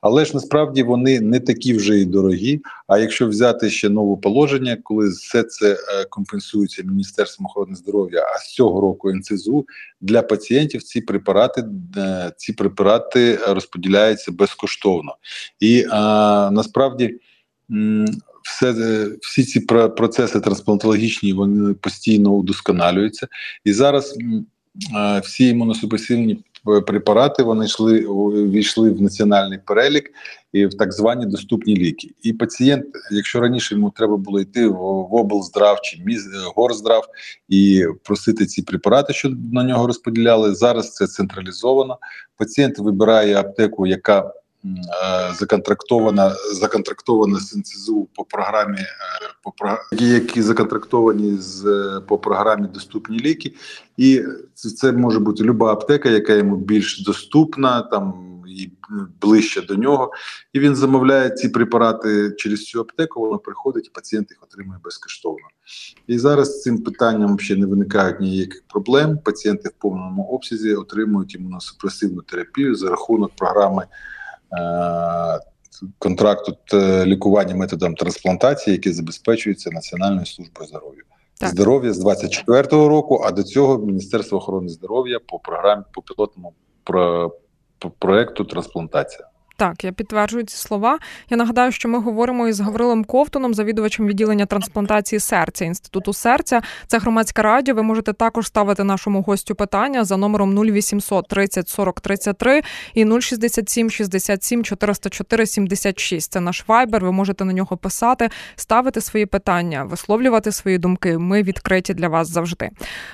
але 0.00 0.24
ж 0.24 0.34
насправді 0.34 0.82
вони 0.82 1.20
не 1.20 1.40
такі 1.40 1.74
вже 1.74 1.98
і 1.98 2.04
дорогі. 2.04 2.60
А 2.86 2.98
якщо 2.98 3.26
взяти 3.26 3.70
ще 3.70 3.88
нове 3.88 4.16
положення, 4.16 4.76
коли 4.82 5.08
все 5.08 5.42
це 5.42 5.72
е, 5.72 6.04
компенсується 6.10 6.82
Міністерством 6.82 7.46
охорони 7.46 7.76
здоров'я, 7.76 8.22
а 8.34 8.38
з 8.38 8.54
цього 8.54 8.80
року 8.80 9.12
НЦЗУ 9.12 9.66
для 10.00 10.22
пацієнтів 10.22 10.82
ці 10.82 11.00
препарати 11.00 11.64
е, 11.96 12.32
ці 12.36 12.52
препарати 12.52 13.38
розподіляються 13.48 14.32
безкоштовно 14.32 15.16
і 15.60 15.86
а, 15.90 16.50
насправді. 16.52 17.20
Все 18.44 18.72
е, 18.72 19.08
всі 19.20 19.44
ці 19.44 19.60
процеси 19.96 20.40
трансплантологічні 20.40 21.32
вони 21.32 21.74
постійно 21.74 22.30
удосконалюються, 22.30 23.28
і 23.64 23.72
зараз 23.72 24.18
всі 25.22 25.48
імуносупресивні 25.48 26.44
препарати 26.86 27.42
вони 27.42 27.64
йшли 27.64 28.00
війшли 28.50 28.90
в 28.90 29.02
національний 29.02 29.58
перелік 29.58 30.10
і 30.52 30.66
в 30.66 30.74
так 30.74 30.92
звані 30.92 31.26
доступні 31.26 31.76
ліки. 31.76 32.10
І 32.22 32.32
пацієнт, 32.32 32.84
якщо 33.10 33.40
раніше 33.40 33.74
йому 33.74 33.90
треба 33.90 34.16
було 34.16 34.40
йти 34.40 34.66
в 34.66 35.14
облздрав 35.14 35.80
чи 35.80 36.02
міз 36.04 36.28
горздрав 36.56 37.04
і 37.48 37.84
просити 38.02 38.46
ці 38.46 38.62
препарати, 38.62 39.12
що 39.12 39.30
на 39.52 39.64
нього 39.64 39.86
розподіляли, 39.86 40.54
зараз 40.54 40.92
це 40.92 41.06
централізовано. 41.06 41.98
Пацієнт 42.36 42.78
вибирає 42.78 43.36
аптеку, 43.36 43.86
яка 43.86 44.32
Е, 44.34 44.43
законтрактована 45.38 46.34
законтрактована 46.52 47.38
з 47.38 47.62
по 48.14 48.24
програмі, 48.24 48.78
е, 48.78 48.86
по 49.42 49.52
які 50.04 50.42
законтрактовані 50.42 51.36
з 51.36 51.64
по 52.08 52.18
програмі 52.18 52.68
доступні 52.68 53.18
ліки, 53.18 53.54
і 53.96 54.22
це, 54.54 54.70
це 54.70 54.92
може 54.92 55.20
бути 55.20 55.44
люба 55.44 55.72
аптека, 55.72 56.08
яка 56.08 56.32
йому 56.32 56.56
більш 56.56 57.02
доступна, 57.02 57.82
там 57.82 58.30
і 58.48 58.70
ближче 59.20 59.62
до 59.62 59.74
нього. 59.74 60.12
І 60.52 60.60
він 60.60 60.76
замовляє 60.76 61.30
ці 61.30 61.48
препарати 61.48 62.32
через 62.36 62.64
цю 62.64 62.80
аптеку. 62.80 63.20
Вона 63.20 63.38
приходить, 63.38 63.86
і 63.86 63.90
пацієнт 63.90 64.30
їх 64.30 64.42
отримує 64.42 64.80
безкоштовно. 64.84 65.46
І 66.06 66.18
зараз 66.18 66.48
з 66.48 66.62
цим 66.62 66.78
питанням 66.78 67.38
ще 67.38 67.56
не 67.56 67.66
виникають 67.66 68.20
ніяких 68.20 68.62
проблем. 68.68 69.18
Пацієнти 69.18 69.68
в 69.68 69.72
повному 69.72 70.22
обсязі 70.22 70.74
отримують 70.74 71.34
імуносупресивну 71.34 72.22
терапію 72.22 72.74
за 72.74 72.90
рахунок 72.90 73.32
програми. 73.36 73.86
Е, 74.58 75.40
контракту 75.98 76.56
лікування 77.06 77.54
методом 77.54 77.94
трансплантації, 77.94 78.76
які 78.76 78.92
забезпечуються 78.92 79.70
Національною 79.70 80.26
службою 80.26 80.68
здоров'я. 80.68 81.02
Здоров'я 81.40 81.92
з 81.92 82.04
24-го 82.04 82.88
року, 82.88 83.22
а 83.26 83.30
до 83.30 83.42
цього 83.42 83.78
Міністерство 83.78 84.38
охорони 84.38 84.68
здоров'я 84.68 85.18
по 85.26 85.38
програмі 85.38 85.82
по 85.92 86.02
пілотному 86.02 86.52
про, 86.84 87.32
по 87.78 87.90
проекту 87.90 88.44
трансплантація. 88.44 89.28
Так, 89.56 89.84
я 89.84 89.92
підтверджую 89.92 90.44
ці 90.44 90.56
слова. 90.56 90.98
Я 91.30 91.36
нагадаю, 91.36 91.72
що 91.72 91.88
ми 91.88 91.98
говоримо 91.98 92.48
із 92.48 92.60
Гаврилом 92.60 93.04
Ковтуном, 93.04 93.54
завідувачем 93.54 94.06
відділення 94.06 94.46
трансплантації 94.46 95.20
серця 95.20 95.64
інституту 95.64 96.12
серця. 96.12 96.62
Це 96.86 96.98
громадське 96.98 97.42
радіо. 97.42 97.74
Ви 97.74 97.82
можете 97.82 98.12
також 98.12 98.46
ставити 98.46 98.84
нашому 98.84 99.22
гостю 99.22 99.54
питання 99.54 100.04
за 100.04 100.16
номером 100.16 100.58
0800 100.58 101.28
30 101.28 101.68
40 101.68 102.00
33 102.00 102.62
і 102.94 103.20
067 103.20 103.90
67 103.90 104.64
404 104.64 105.46
76. 105.46 106.32
Це 106.32 106.40
наш 106.40 106.64
вайбер. 106.68 107.04
Ви 107.04 107.12
можете 107.12 107.44
на 107.44 107.52
нього 107.52 107.76
писати, 107.76 108.30
ставити 108.56 109.00
свої 109.00 109.26
питання, 109.26 109.84
висловлювати 109.84 110.52
свої 110.52 110.78
думки. 110.78 111.18
Ми 111.18 111.42
відкриті 111.42 111.94
для 111.94 112.08
вас 112.08 112.28
завжди. 112.28 112.70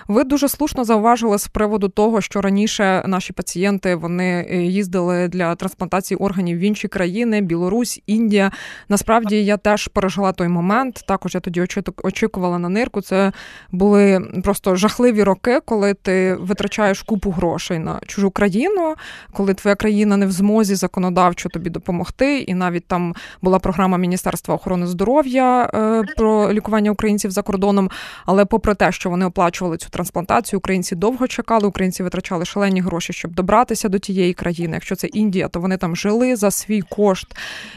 Ви 0.09 0.25
дуже 0.25 0.49
слушно 0.49 0.85
зауважили 0.85 1.39
з 1.39 1.49
приводу 1.49 1.89
того, 1.89 2.21
що 2.21 2.41
раніше 2.41 3.05
наші 3.07 3.33
пацієнти 3.33 3.95
вони 3.95 4.47
е, 4.51 4.63
їздили 4.63 5.29
для 5.29 5.55
трансплантації 5.55 6.19
органів 6.19 6.30
в 6.39 6.59
інші 6.59 6.89
країни, 6.89 7.41
Білорусь, 7.41 8.03
Індія. 8.07 8.51
Насправді 8.89 9.45
я 9.45 9.57
теж 9.57 9.89
пережила 9.89 10.33
той 10.33 10.49
момент. 10.49 11.05
Також 11.07 11.35
я 11.35 11.41
тоді 11.41 11.67
очікувала 12.03 12.59
на 12.59 12.69
нирку. 12.69 13.01
Це 13.01 13.33
були 13.73 14.21
просто 14.45 14.77
жахливі 14.77 15.23
роки, 15.23 15.61
коли 15.65 15.95
ти 15.95 16.35
витрачаєш 16.35 17.03
купу 17.03 17.31
грошей 17.31 17.79
на 17.79 18.01
чужу 18.07 18.31
країну, 18.31 18.95
коли 19.33 19.55
твоя 19.55 19.77
країна 19.77 20.17
не 20.17 20.27
в 20.27 20.33
змозі 20.33 20.75
законодавчо 20.75 21.49
тобі 21.49 21.71
допомогти. 21.71 22.39
І 22.39 22.55
навіть 22.55 22.87
там 22.87 23.15
була 23.43 23.59
програма 23.59 23.99
Міністерства 23.99 24.55
охорони 24.55 24.87
здоров'я 24.87 25.71
е, 25.75 26.03
про 26.17 26.53
лікування 26.53 26.91
українців 26.91 27.31
за 27.31 27.43
кордоном. 27.43 27.91
Але 28.27 28.45
попри 28.45 28.75
те, 28.75 28.93
що 28.93 29.11
вони 29.11 29.27
оплачували 29.27 29.77
цю 29.77 29.91
трансплантацію, 29.91 30.59
українці 30.59 30.97
довго 30.97 31.27
чекали, 31.27 31.69
українці 31.69 32.03
витрачали 32.03 32.45
шалені 32.45 32.81
гроші, 32.81 33.13
щоб 33.13 33.35
добратися 33.35 33.89
до 33.89 33.99
тієї 33.99 34.35
країни. 34.35 34.75
Якщо 34.75 34.97
це 34.97 35.07
Індія, 35.07 35.49
то 35.49 35.61
вони 35.61 35.77
там 35.77 35.97
жили 35.97 36.20
жили 36.21 36.37
за 36.37 36.51
свій 36.51 36.81
кошт. 36.81 37.27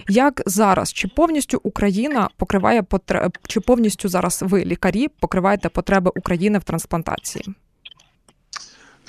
Як 0.10 0.42
зараз? 0.46 0.94
Чи 0.94 1.08
повністю 1.08 1.60
Україна 1.64 2.30
покриває 2.38 2.84
потреб, 2.84 3.38
чи 3.48 3.60
повністю 3.60 4.10
зараз 4.10 4.40
ви, 4.42 4.66
лікарі, 4.66 5.08
покриваєте 5.20 5.70
потреби 5.70 6.12
України 6.16 6.60
в 6.60 6.64
трансплантації? 6.64 7.46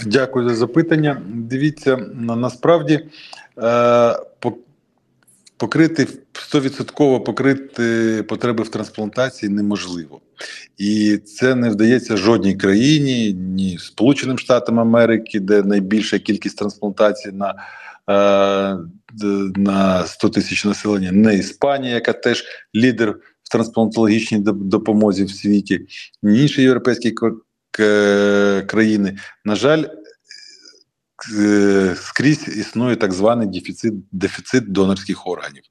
Дякую 0.07 0.49
за 0.49 0.55
запитання. 0.55 1.23
Дивіться, 1.29 1.97
насправді 2.15 3.01
е, 3.59 4.17
покрити 5.57 6.07
100% 6.53 7.25
покрити 7.25 8.23
потреби 8.29 8.65
в 8.65 8.69
трансплантації 8.69 9.53
неможливо, 9.53 10.21
і 10.79 11.17
це 11.17 11.55
не 11.55 11.71
вдається 11.71 12.17
жодній 12.17 12.55
країні, 12.55 13.33
ні 13.33 13.79
Сполученим 13.79 14.39
Штатам 14.39 14.81
Америки, 14.81 15.41
де 15.41 15.63
найбільша 15.63 16.19
кількість 16.19 16.59
трансплантацій 16.59 17.33
на 17.33 17.55
е, 18.11 18.79
на 19.57 20.07
100 20.07 20.29
тисяч 20.29 20.65
населення, 20.65 21.13
не 21.13 21.35
Іспанія, 21.35 21.95
яка 21.95 22.13
теж 22.13 22.45
лідер 22.75 23.11
в 23.43 23.49
трансплантологічній 23.51 24.39
допомозі 24.45 25.25
в 25.25 25.31
світі, 25.31 25.87
ні 26.23 26.43
інші 26.43 26.63
європейські 26.63 27.15
країни. 28.67 29.19
На 29.45 29.55
жаль, 29.55 29.85
Е, 31.33 31.97
скрізь 31.97 32.49
існує 32.49 32.97
так 32.97 33.13
званий 33.13 33.47
дефіцит 33.47 33.95
дефіцит 34.13 34.73
донорських 34.73 35.27
органів. 35.27 35.63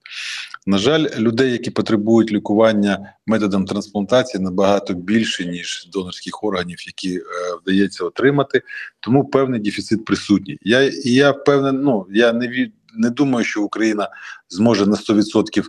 На 0.65 0.77
жаль, 0.77 1.07
людей, 1.17 1.51
які 1.51 1.71
потребують 1.71 2.31
лікування 2.31 3.13
методом 3.25 3.65
трансплантації, 3.65 4.43
набагато 4.43 4.93
більше 4.93 5.45
ніж 5.45 5.89
донорських 5.93 6.43
органів, 6.43 6.87
які 6.87 7.17
е, 7.17 7.21
вдається 7.61 8.05
отримати, 8.05 8.61
тому 8.99 9.25
певний 9.25 9.59
дефіцит 9.59 10.05
присутній. 10.05 10.57
Я 10.61 10.91
я 11.03 11.31
впевнений, 11.31 11.81
ну 11.83 12.05
я 12.09 12.33
не 12.33 12.69
не 12.95 13.09
думаю, 13.09 13.45
що 13.45 13.63
Україна 13.63 14.09
зможе 14.49 14.85
на 14.85 14.95
100% 14.95 15.63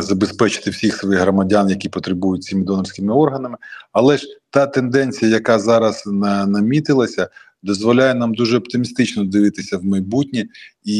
Забезпечити 0.00 0.70
всіх 0.70 0.96
своїх 0.96 1.20
громадян, 1.20 1.70
які 1.70 1.88
потребують 1.88 2.42
цими 2.42 2.64
донорськими 2.64 3.14
органами, 3.14 3.56
але 3.92 4.16
ж 4.16 4.26
та 4.50 4.66
тенденція, 4.66 5.30
яка 5.30 5.58
зараз 5.58 6.02
намітилася, 6.46 7.28
дозволяє 7.64 8.14
нам 8.14 8.34
дуже 8.34 8.58
оптимістично 8.58 9.24
дивитися 9.24 9.78
в 9.78 9.84
майбутнє, 9.84 10.44
і 10.84 10.96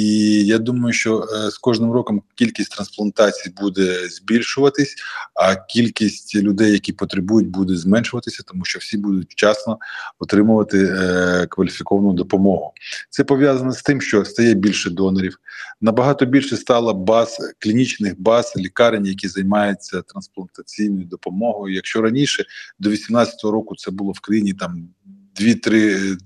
я 0.46 0.58
думаю, 0.58 0.92
що 0.92 1.20
е, 1.20 1.50
з 1.50 1.58
кожним 1.58 1.92
роком 1.92 2.22
кількість 2.34 2.70
трансплантацій 2.70 3.54
буде 3.60 4.08
збільшуватись, 4.08 4.94
а 5.34 5.56
кількість 5.56 6.36
людей, 6.36 6.72
які 6.72 6.92
потребують, 6.92 7.48
буде 7.48 7.76
зменшуватися, 7.76 8.42
тому 8.46 8.64
що 8.64 8.78
всі 8.78 8.96
будуть 8.96 9.32
вчасно 9.32 9.78
отримувати 10.18 10.78
е, 10.84 11.46
кваліфіковану 11.50 12.12
допомогу. 12.12 12.72
Це 13.10 13.24
пов'язано 13.24 13.72
з 13.72 13.82
тим, 13.82 14.00
що 14.00 14.24
стає 14.24 14.54
більше 14.54 14.90
донорів. 14.90 15.38
Набагато 15.80 16.26
більше 16.26 16.56
стало 16.56 16.94
баз 16.94 17.38
клінічних 17.58 18.20
баз 18.20 18.52
лікарень, 18.56 19.06
які 19.06 19.28
займаються 19.28 20.02
трансплантаційною 20.02 21.06
допомогою. 21.06 21.74
Якщо 21.74 22.02
раніше 22.02 22.44
до 22.78 22.88
2018 22.88 23.44
року 23.44 23.76
це 23.76 23.90
було 23.90 24.12
в 24.12 24.20
країні 24.20 24.52
там 24.52 24.88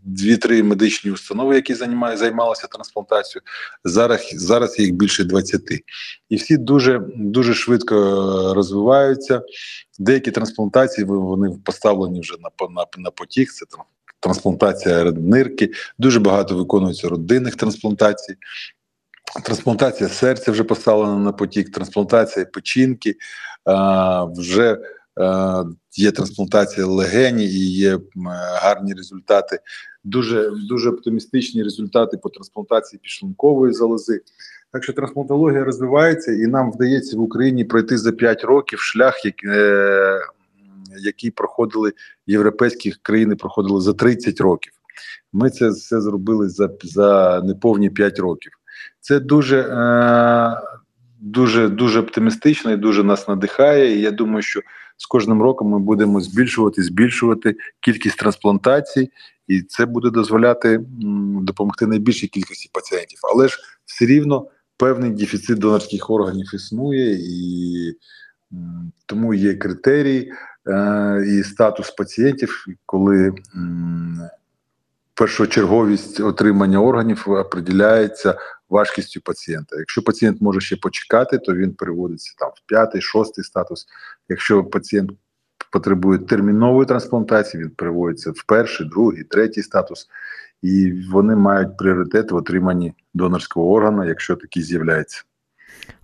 дві-три 0.05 0.63
медичні 0.63 1.11
установи, 1.11 1.55
які 1.55 1.75
займалися 1.75 2.67
трансплантацією. 2.67 3.43
Зараз 3.85 4.33
зараз 4.35 4.79
їх 4.79 4.93
більше 4.93 5.25
20. 5.25 5.63
і 6.29 6.37
всі 6.37 6.57
дуже 6.57 7.01
дуже 7.17 7.55
швидко 7.55 7.95
розвиваються. 8.55 9.43
Деякі 9.99 10.31
трансплантації 10.31 11.05
вони 11.05 11.57
поставлені 11.65 12.21
вже 12.21 12.35
на 12.43 12.67
на, 12.69 12.85
на 12.99 13.11
потік. 13.11 13.53
Це 13.53 13.67
трансплантація 14.21 15.05
нирки. 15.05 15.71
Дуже 15.99 16.21
багато 16.21 16.57
виконується 16.57 17.09
родинних 17.09 17.57
трансплантацій. 17.57 18.37
Трансплантація 19.45 20.09
серця 20.09 20.53
вже 20.53 20.65
поставлена 20.65 21.19
на 21.19 21.33
потік, 21.33 21.73
трансплантація 21.73 22.47
печінки 22.47 23.15
а, 23.65 24.25
вже 24.25 24.79
є 25.97 26.11
трансплантація 26.11 26.87
легені 26.87 27.45
і 27.45 27.73
є 27.73 27.99
гарні 28.63 28.95
результати. 28.95 29.59
Дуже 30.05 30.51
дуже 30.69 30.91
оптимістичні 30.91 31.63
результати 31.63 32.17
по 32.17 32.29
трансплантації 32.29 33.01
підшлункової 33.03 33.73
залози. 33.73 34.21
Так 34.73 34.85
що 34.85 34.93
трансплантологія 34.93 35.65
розвивається, 35.65 36.33
і 36.33 36.47
нам 36.47 36.73
вдається 36.73 37.17
в 37.17 37.21
Україні 37.21 37.65
пройти 37.65 37.99
за 37.99 38.13
5 38.13 38.45
років 38.45 38.81
шлях, 38.81 39.25
який, 39.25 39.51
е, 39.51 40.21
який 41.01 41.31
проходили 41.31 41.93
європейські 42.27 42.95
країни, 43.03 43.37
проходили 43.37 43.81
за 43.81 43.93
30 43.93 44.41
років. 44.41 44.73
Ми 45.33 45.51
це 45.51 45.69
все 45.69 46.01
зробили 46.01 46.49
за 46.49 46.71
за 46.83 47.43
неповні 47.45 47.91
5 47.91 48.19
років. 48.19 48.53
Це 49.01 49.21
дуже 49.21 49.61
е, 49.61 49.67
дуже 51.49 51.69
дуже 51.69 52.01
оптимістично 52.01 52.73
і 52.73 52.77
дуже 52.77 53.05
нас 53.05 53.29
надихає. 53.29 53.97
І 53.97 54.01
я 54.01 54.11
думаю, 54.11 54.43
що 54.43 54.61
з 54.97 55.07
кожним 55.07 55.43
роком 55.43 55.69
ми 55.69 55.79
будемо 55.79 56.21
збільшувати, 56.21 56.83
збільшувати 56.83 57.57
кількість 57.81 58.19
трансплантацій, 58.19 59.11
і 59.47 59.63
це 59.63 59.87
буде 59.87 60.11
дозволяти 60.11 60.81
допомогти 61.43 61.87
найбільшій 61.87 62.27
кількості 62.27 62.71
пацієнтів. 62.73 63.19
Але 63.33 63.49
ж 63.49 63.59
все 63.85 64.07
рівно 64.07 64.47
певний 64.77 65.11
дефіцит 65.11 65.59
донорських 65.59 66.11
органів 66.11 66.55
існує, 66.55 67.19
і 67.21 67.93
тому 69.07 69.35
є 69.35 69.55
критерії 69.55 70.33
е, 70.67 71.25
і 71.27 71.43
статус 71.43 71.91
пацієнтів, 71.91 72.65
коли 72.87 73.33
першочерговість 75.15 76.21
отримання 76.21 76.81
органів 76.81 77.25
определяється 77.27 78.39
важкістю 78.71 79.21
пацієнта. 79.21 79.77
Якщо 79.77 80.03
пацієнт 80.03 80.41
може 80.41 80.61
ще 80.61 80.77
почекати, 80.77 81.39
то 81.39 81.55
він 81.55 81.75
переводиться 81.75 82.35
там 82.39 82.49
в 82.49 82.67
п'ятий, 82.67 83.01
шостий 83.01 83.45
статус. 83.45 83.87
Якщо 84.29 84.65
пацієнт 84.65 85.11
потребує 85.73 86.19
термінової 86.19 86.87
трансплантації, 86.87 87.63
він 87.63 87.71
переводиться 87.71 88.31
в 88.31 88.45
перший, 88.47 88.89
другий, 88.89 89.25
третій 89.25 89.63
статус, 89.63 90.09
і 90.63 90.93
вони 91.11 91.37
мають 91.37 91.77
пріоритет 91.77 92.31
в 92.31 92.37
отриманні 92.37 92.95
донорського 93.15 93.73
органу, 93.73 94.05
якщо 94.05 94.37
такий 94.37 94.63
з'являється. 94.63 95.23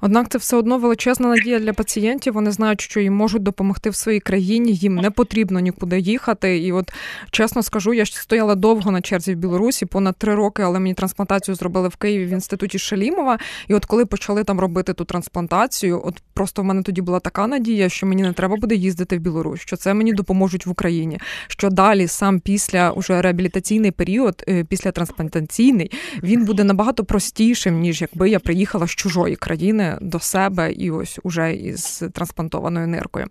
Однак 0.01 0.29
це 0.29 0.39
все 0.39 0.57
одно 0.57 0.79
величезна 0.79 1.29
надія 1.29 1.59
для 1.59 1.73
пацієнтів. 1.73 2.35
Вони 2.35 2.51
знають, 2.51 2.81
що 2.81 3.01
їм 3.01 3.15
можуть 3.15 3.43
допомогти 3.43 3.91
в 3.91 3.95
своїй 3.95 4.21
країні, 4.21 4.73
їм 4.73 4.95
не 4.95 5.11
потрібно 5.11 5.61
нікуди 5.61 5.99
їхати. 5.99 6.59
І 6.59 6.73
от 6.73 6.93
чесно 7.31 7.63
скажу, 7.63 7.95
я 7.95 8.05
ж 8.05 8.17
стояла 8.17 8.55
довго 8.55 8.91
на 8.91 9.01
черзі 9.01 9.35
в 9.35 9.37
Білорусі, 9.37 9.87
понад 9.87 10.17
три 10.17 10.35
роки, 10.35 10.63
але 10.63 10.81
мені 10.81 10.95
трансплантацію 10.95 11.55
зробили 11.55 11.89
в 11.89 11.97
Києві 11.97 12.25
в 12.25 12.29
інституті 12.29 12.79
Шалімова. 12.79 13.39
І 13.69 13.75
от 13.75 13.85
коли 13.85 14.07
почали 14.07 14.45
там 14.45 14.61
робити 14.61 14.93
ту 14.93 15.05
трансплантацію, 15.05 16.03
от 16.05 16.23
просто 16.35 16.63
в 16.63 16.65
мене 16.65 16.83
тоді 16.83 17.01
була 17.01 17.21
така 17.21 17.47
надія, 17.47 17.89
що 17.89 18.07
мені 18.07 18.23
не 18.23 18.33
треба 18.33 18.57
буде 18.57 18.75
їздити 18.75 19.17
в 19.19 19.21
Білорусь, 19.21 19.61
що 19.61 19.77
це 19.77 19.95
мені 19.95 20.13
допоможуть 20.13 20.67
в 20.67 20.71
Україні. 20.71 21.19
Що 21.49 21.71
далі 21.71 22.09
сам 22.09 22.41
після 22.41 22.91
уже 22.91 23.23
реабілітаційний 23.23 23.91
період, 23.91 24.45
е, 24.49 24.65
після 24.65 24.91
трансплантаційний, 24.91 25.91
він 26.23 26.45
буде 26.45 26.65
набагато 26.65 27.05
простішим 27.05 27.81
ніж 27.81 28.01
якби 28.01 28.31
я 28.31 28.41
приїхала 28.41 28.87
з 28.87 28.91
чужої 28.91 29.37
країни 29.37 29.64
до 30.01 30.21
себе 30.21 30.73
і 30.73 30.91
ось 30.91 31.19
уже 31.23 31.55
із 31.55 32.03
трансплантованою 32.13 32.87
ниркою. 32.87 33.27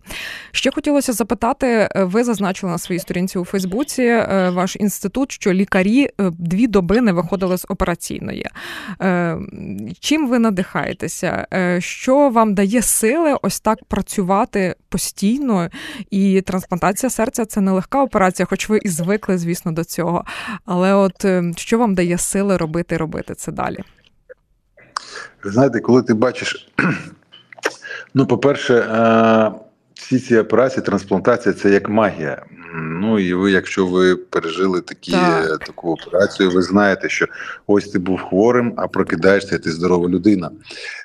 Ще 0.52 0.72
хотілося 0.72 1.13
запитати: 1.13 1.67
е, 1.67 2.04
ви 2.04 2.24
зазначили 2.24 2.72
на 2.72 2.78
своїй 2.78 3.00
сторінці 3.00 3.39
у 3.39 3.46
Фейсбуці 3.46 4.02
е, 4.04 4.50
ваш 4.50 4.76
інститут, 4.76 5.32
що 5.32 5.54
лікарі 5.54 6.04
е, 6.04 6.32
дві 6.39 6.67
доби 6.67 7.02
не 7.02 7.12
виходили 7.12 7.58
з 7.58 7.65
операційної. 7.69 8.48
Чим 10.00 10.30
ви 10.30 10.39
надихаєтеся? 10.39 11.48
Що 11.80 12.30
вам 12.30 12.54
дає 12.54 12.82
сили 12.82 13.38
ось 13.41 13.60
так 13.60 13.86
працювати 13.86 14.76
постійно? 14.89 15.69
І 16.10 16.41
трансплантація 16.41 17.10
серця 17.10 17.46
це 17.46 17.62
нелегка 17.62 18.04
операція, 18.04 18.46
хоч 18.46 18.69
ви 18.69 18.80
і 18.84 18.89
звикли, 18.89 19.38
звісно, 19.38 19.72
до 19.72 19.84
цього. 19.84 20.26
Але 20.65 20.93
от 20.93 21.26
що 21.58 21.78
вам 21.78 21.96
дає 21.96 22.17
сили 22.17 22.58
робити 22.58 22.98
робити 22.98 23.36
це 23.36 23.52
далі? 23.52 23.84
Знаєте, 25.44 25.80
коли 25.80 26.04
ти 26.04 26.14
бачиш, 26.14 26.74
ну, 28.14 28.28
по-перше, 28.28 28.74
е, 28.76 29.52
всі 29.94 30.20
ці 30.20 30.38
операції, 30.38 30.86
трансплантація 30.86 31.54
це 31.54 31.70
як 31.70 31.90
магія. 31.90 32.46
Ну 32.76 33.20
і 33.20 33.34
ви, 33.34 33.52
якщо 33.52 33.88
ви 33.88 34.16
пережили 34.16 34.82
такі, 34.82 35.12
так. 35.12 35.60
таку 35.60 35.92
операцію, 35.94 36.52
ви 36.52 36.62
знаєте, 36.62 37.10
що 37.10 37.28
ось 37.68 37.88
ти 37.88 38.00
був 38.00 38.22
хворим, 38.22 38.74
а 38.78 38.88
прокидаєшся, 38.88 39.60
ти 39.60 39.72
здорова 39.72 40.10
людина. 40.10 40.52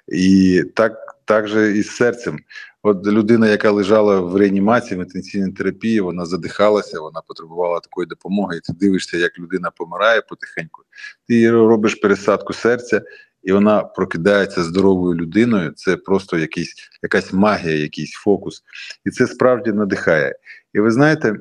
І 0.09 0.63
так 0.75 1.09
так 1.29 1.49
же 1.49 1.77
і 1.79 1.83
з 1.83 1.91
серцем. 1.91 2.39
От 2.83 3.07
людина, 3.07 3.49
яка 3.49 3.71
лежала 3.71 4.21
в 4.21 4.37
реанімації 4.37 5.01
в 5.01 5.03
інтенсивній 5.03 5.53
терапії, 5.53 6.01
вона 6.01 6.27
задихалася, 6.27 7.01
вона 7.01 7.21
потребувала 7.27 7.81
такої 7.81 8.07
допомоги. 8.07 8.57
І 8.57 8.61
ти 8.61 8.73
дивишся, 8.73 9.19
як 9.19 9.39
людина 9.39 9.71
помирає 9.71 10.23
потихеньку. 10.23 10.83
Ти 11.29 11.51
робиш 11.51 11.95
пересадку 11.95 12.53
серця, 12.53 13.03
і 13.49 13.53
вона 13.53 13.85
прокидається 13.85 14.65
здоровою 14.65 15.15
людиною. 15.15 15.71
Це 15.71 15.97
просто 15.97 16.39
якийсь, 16.39 16.75
якась 17.03 17.33
магія, 17.33 17.75
якийсь 17.75 18.13
фокус. 18.13 18.63
І 19.05 19.11
це 19.11 19.27
справді 19.27 19.73
надихає. 19.73 20.35
І 20.73 20.81
ви 20.81 20.91
знаєте, 20.91 21.37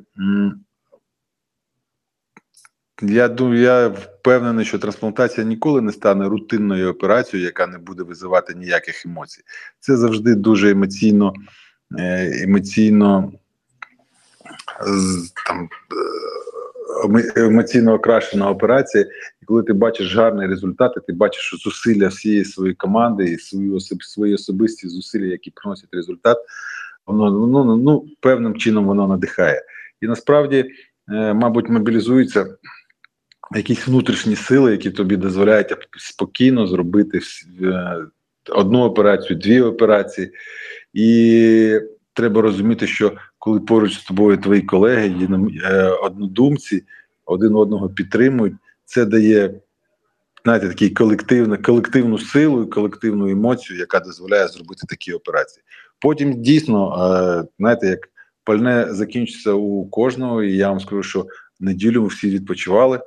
я 3.02 3.28
думаю, 3.28 3.62
я 3.62 3.88
впевнений, 3.88 4.66
що 4.66 4.80
трансплантація 4.80 5.48
ніколи 5.48 5.82
не 5.82 5.92
стане 5.92 6.30
рутинною 6.30 6.92
операцією, 6.92 7.46
яка 7.46 7.68
не 7.68 7.78
буде 7.78 8.04
визивати 8.04 8.56
ніяких 8.56 9.06
емоцій. 9.06 9.42
Це 9.80 9.98
завжди 9.98 10.36
дуже 10.36 10.72
емоційно, 10.72 11.34
е, 12.00 12.44
емоційно 12.44 13.32
там. 15.48 15.70
Емоційно 17.36 17.94
окрашена 17.94 18.50
операція, 18.50 19.06
і 19.42 19.46
коли 19.46 19.64
ти 19.64 19.74
бачиш 19.74 20.16
гарні 20.16 20.46
результати, 20.46 21.00
ти 21.08 21.14
бачиш 21.14 21.42
що 21.42 21.58
зусилля 21.58 22.08
всієї 22.08 22.46
своєї 22.46 22.76
команди 22.76 23.26
і 23.26 23.38
свої 23.38 23.80
свої 24.00 24.34
особисті 24.34 24.88
зусилля, 24.88 25.26
які 25.26 25.52
приносять 25.52 25.90
результат, 25.92 26.38
воно 27.06 27.40
воно 27.40 27.78
ну 27.78 28.06
певним 28.20 28.56
чином 28.56 28.86
воно 28.86 29.08
надихає. 29.08 29.62
І 30.02 30.08
насправді, 30.08 30.66
е, 31.10 31.34
мабуть, 31.34 31.70
мобілізуються 31.70 32.46
якісь 33.56 33.88
внутрішні 33.88 34.36
сили, 34.36 34.72
які 34.72 34.92
тобі 34.92 35.18
дозволяють 35.18 35.76
спокійно 35.98 36.68
зробити 36.68 37.20
е, 37.62 37.98
одну 38.50 38.84
операцію, 38.84 39.40
дві 39.40 39.62
операції. 39.62 40.32
І 40.94 41.80
треба 42.14 42.42
розуміти, 42.42 42.88
що 42.88 43.12
коли 43.40 43.60
поруч 43.60 44.00
з 44.00 44.04
тобою 44.04 44.38
твої 44.38 44.62
колеги, 44.62 45.28
е, 45.64 45.90
однодумці 45.90 46.84
один 47.26 47.56
одного 47.56 47.90
підтримують, 47.90 48.56
це 48.86 49.06
дає 49.06 49.54
знаєте, 50.44 50.68
такий 50.68 50.90
колективну, 50.90 51.58
колективну 51.62 52.18
силу 52.18 52.64
і 52.64 52.70
колективну 52.70 53.30
емоцію, 53.30 53.80
яка 53.80 54.00
дозволяє 54.00 54.48
зробити 54.48 54.82
такі 54.88 55.14
операції. 55.14 55.64
Потім 56.00 56.42
дійсно, 56.42 56.94
е, 56.94 57.48
знаєте, 57.60 57.88
як 57.88 58.00
пальне 58.44 58.88
закінчиться 58.90 59.52
у 59.52 59.86
кожного, 59.86 60.44
і 60.44 60.58
я 60.58 60.70
вам 60.70 60.80
скажу, 60.80 61.04
що 61.04 61.26
неділю 61.60 62.02
ми 62.02 62.08
всі 62.08 62.30
відпочивали 62.30 63.00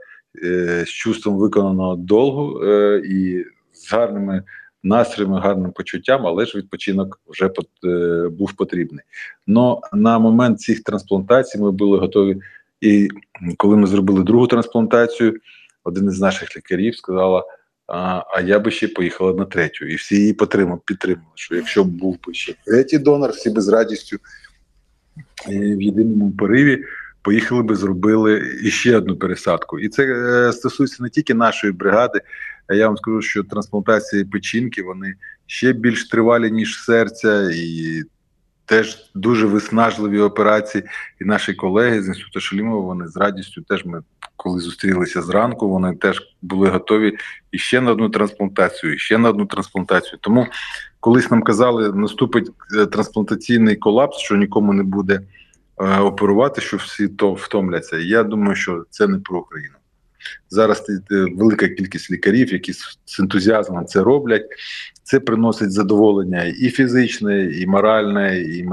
е, 0.45 0.85
з 0.87 0.89
чувством 0.89 1.37
виконаного 1.37 1.97
долгу 1.97 2.65
і 2.97 3.45
з 3.73 3.93
гарними 3.93 4.43
настроями, 4.83 5.41
гарним 5.41 5.73
почуттям, 5.73 6.27
але 6.27 6.47
ж 6.47 6.59
відпочинок 6.59 7.21
вже 7.27 7.51
е, 7.85 8.29
був 8.29 8.53
потрібний. 8.53 9.05
Но 9.47 9.81
на 9.93 10.19
момент 10.19 10.61
цих 10.61 10.83
трансплантацій 10.83 11.59
ми 11.59 11.71
були 11.71 11.99
готові. 11.99 12.41
І 12.81 13.09
коли 13.57 13.77
ми 13.77 13.87
зробили 13.87 14.23
другу 14.23 14.47
трансплантацію, 14.47 15.35
один 15.85 16.09
із 16.09 16.21
наших 16.21 16.57
лікарів 16.57 16.97
сказала: 16.97 17.45
а 17.87 18.23
а 18.35 18.41
я 18.41 18.59
би 18.59 18.71
ще 18.71 18.89
поїхала 18.89 19.33
на 19.33 19.45
третю. 19.45 19.85
І 19.87 19.95
всі 19.95 20.17
її 20.17 20.33
підтримали, 20.33 20.81
підтримали, 20.85 21.33
що 21.35 21.55
якщо 21.55 21.85
б 21.85 21.89
був 21.89 22.19
би 22.27 22.35
ще 22.35 22.55
третій 22.67 22.99
донор, 22.99 23.31
всі 23.31 23.51
би 23.51 23.61
з 23.61 23.69
радістю 23.69 24.17
е, 25.49 25.77
в 25.77 25.83
єдиному 25.83 26.33
пориві 26.39 26.85
поїхали 27.23 27.63
би, 27.63 27.77
зробили 27.77 28.59
іще 28.63 28.97
одну 28.97 29.17
пересадку. 29.17 29.79
І 29.79 29.89
це 29.89 30.05
е, 30.05 30.53
стосується 30.53 31.03
не 31.03 31.09
тільки 31.09 31.35
нашої 31.35 31.73
бригади, 31.73 32.21
а 32.71 32.75
я 32.75 32.87
вам 32.87 32.97
скажу, 32.97 33.23
що 33.23 33.45
трансплантації 33.45 34.25
печінки 34.25 34.83
вони 34.83 35.15
ще 35.47 35.73
більш 35.73 36.09
тривалі, 36.09 36.51
ніж 36.51 36.85
серця, 36.85 37.51
і 37.55 38.03
теж 38.65 39.11
дуже 39.15 39.47
виснажливі 39.47 40.21
операції. 40.21 40.85
І 41.21 41.25
наші 41.25 41.55
колеги 41.55 42.03
з 42.03 42.07
інституту 42.07 42.41
Шелімова, 42.41 42.81
вони 42.81 43.09
з 43.09 43.17
радістю 43.17 43.63
теж 43.63 43.85
ми. 43.85 44.03
Коли 44.37 44.61
зустрілися 44.61 45.23
зранку, 45.23 45.69
вони 45.69 45.95
теж 45.95 46.23
були 46.43 46.69
готові 46.69 47.17
і 47.53 47.59
ще 47.59 47.81
на 47.81 47.91
одну 47.91 48.09
трансплантацію, 48.09 48.95
і 48.95 48.99
ще 48.99 49.19
на 49.19 49.31
одну 49.31 49.47
трансплантацію. 49.47 50.19
Тому 50.21 50.47
колись 51.01 51.31
нам 51.31 51.43
казали, 51.43 51.93
наступить 51.93 52.51
е, 52.79 52.87
трансплантаційний 52.87 53.77
колапс, 53.77 54.19
що 54.19 54.37
нікому 54.37 54.73
не 54.73 54.83
буде 54.83 55.21
е, 55.81 55.99
оперувати, 55.99 56.61
що 56.61 56.77
всі 56.77 57.09
то 57.09 57.35
втомляться. 57.35 57.97
Я 57.97 58.23
думаю, 58.23 58.57
що 58.57 58.85
це 58.91 59.09
не 59.09 59.19
про 59.19 59.39
Україну. 59.39 59.75
Зараз 60.51 60.83
велика 61.11 61.69
кількість 61.69 62.11
лікарів, 62.11 62.53
які 62.53 62.73
з 62.73 63.21
ентузіазмом 63.21 63.87
це 63.87 64.03
роблять. 64.03 64.47
Це 65.03 65.21
приносить 65.21 65.73
задоволення 65.73 66.45
і 66.45 66.71
фізичне, 66.71 67.45
і 67.45 67.67
моральне, 67.67 68.41
і 68.41 68.67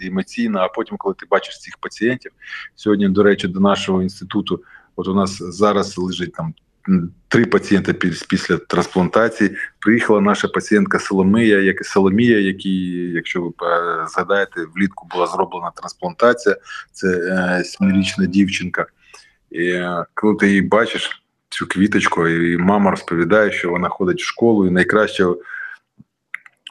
емоційне. 0.00 0.58
А 0.58 0.68
потім, 0.68 0.96
коли 0.96 1.14
ти 1.18 1.26
бачиш 1.30 1.60
цих 1.60 1.78
пацієнтів, 1.80 2.32
сьогодні, 2.74 3.08
до 3.08 3.22
речі, 3.22 3.48
до 3.48 3.60
нашого 3.60 4.02
інституту, 4.02 4.62
от 4.96 5.08
у 5.08 5.14
нас 5.14 5.38
зараз 5.42 5.98
лежить 5.98 6.32
там. 6.32 6.54
Три 7.28 7.44
пацієнти 7.44 7.92
після 8.28 8.56
трансплантації 8.56 9.50
приїхала 9.78 10.20
наша 10.20 10.48
пацієнтка 10.48 10.98
Соломія, 10.98 11.60
як 11.60 11.84
Соломія, 11.84 12.38
який, 12.38 13.10
якщо 13.10 13.42
ви 13.42 13.48
е, 13.48 14.06
згадаєте, 14.08 14.66
влітку 14.76 15.08
була 15.10 15.26
зроблена 15.26 15.70
трансплантація. 15.76 16.56
Це 16.92 17.08
е, 17.08 17.64
сімирічна 17.64 18.26
дівчинка. 18.26 18.86
І 19.54 19.82
коли 20.14 20.36
ти 20.36 20.48
її 20.48 20.62
бачиш, 20.62 21.22
цю 21.48 21.66
квіточку, 21.66 22.28
і 22.28 22.56
мама 22.56 22.90
розповідає, 22.90 23.52
що 23.52 23.70
вона 23.70 23.88
ходить 23.88 24.20
в 24.20 24.26
школу, 24.26 24.66
і 24.66 24.70
найкраща 24.70 25.34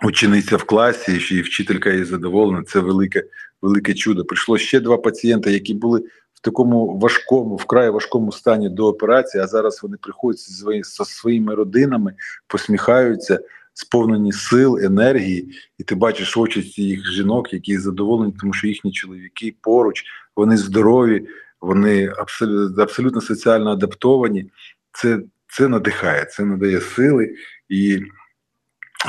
учениця 0.04 0.58
в 0.58 0.64
класі, 0.64 1.36
і 1.36 1.42
вчителька 1.42 1.90
її 1.90 2.04
задоволена. 2.04 2.64
Це 2.64 2.80
велике 2.80 3.24
велике 3.62 3.94
чудо. 3.94 4.26
Прийшло 4.26 4.58
ще 4.58 4.80
два 4.80 4.98
пацієнти, 4.98 5.52
які 5.52 5.74
були 5.74 6.00
в 6.34 6.40
такому 6.42 7.00
важкому, 7.00 7.56
вкрай 7.56 7.90
важкому 7.90 8.32
стані 8.32 8.70
до 8.70 8.88
операції, 8.88 9.44
а 9.44 9.48
зараз 9.48 9.84
вони 9.84 9.98
приходять 10.02 10.40
зі 10.40 10.84
своїми 10.84 11.56
родинами, 11.56 12.14
посміхаються. 12.48 13.40
Сповнені 13.74 14.32
сил, 14.32 14.80
енергії, 14.84 15.52
і 15.78 15.84
ти 15.84 15.96
бачиш 15.96 16.38
очі 16.38 16.62
цих 16.62 17.12
жінок, 17.12 17.54
які 17.54 17.78
задоволені, 17.78 18.34
тому 18.40 18.54
що 18.54 18.68
їхні 18.68 18.92
чоловіки 18.92 19.56
поруч, 19.62 20.04
вони 20.36 20.58
здорові, 20.58 21.28
вони 21.62 22.14
абсолютно 22.78 23.22
соціально 23.22 23.72
адаптовані. 23.72 24.52
Це 24.92 25.20
це 25.48 25.68
надихає, 25.68 26.26
це 26.26 26.46
надає 26.46 26.82
сили, 26.82 27.36
і 27.70 28.02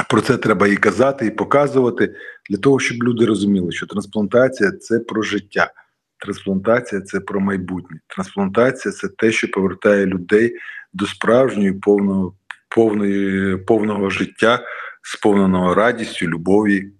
про 0.08 0.20
це 0.20 0.36
треба 0.36 0.68
і 0.68 0.76
казати, 0.76 1.26
і 1.26 1.30
показувати 1.30 2.14
для 2.50 2.56
того, 2.58 2.80
щоб 2.80 3.02
люди 3.02 3.26
розуміли, 3.26 3.72
що 3.72 3.86
трансплантація 3.86 4.72
це 4.72 4.98
про 4.98 5.22
життя, 5.22 5.72
трансплантація 6.18 7.00
це 7.00 7.20
про 7.20 7.40
майбутнє. 7.40 8.00
Трансплантація 8.06 8.92
це 8.92 9.08
те, 9.08 9.32
що 9.32 9.50
повертає 9.50 10.06
людей 10.06 10.56
до 10.92 11.06
справжньої 11.06 11.72
повного 11.72 12.34
повної, 12.68 13.56
повного 13.56 14.10
життя, 14.10 14.66
сповненого 15.02 15.74
радістю, 15.74 16.26
любові 16.26 16.90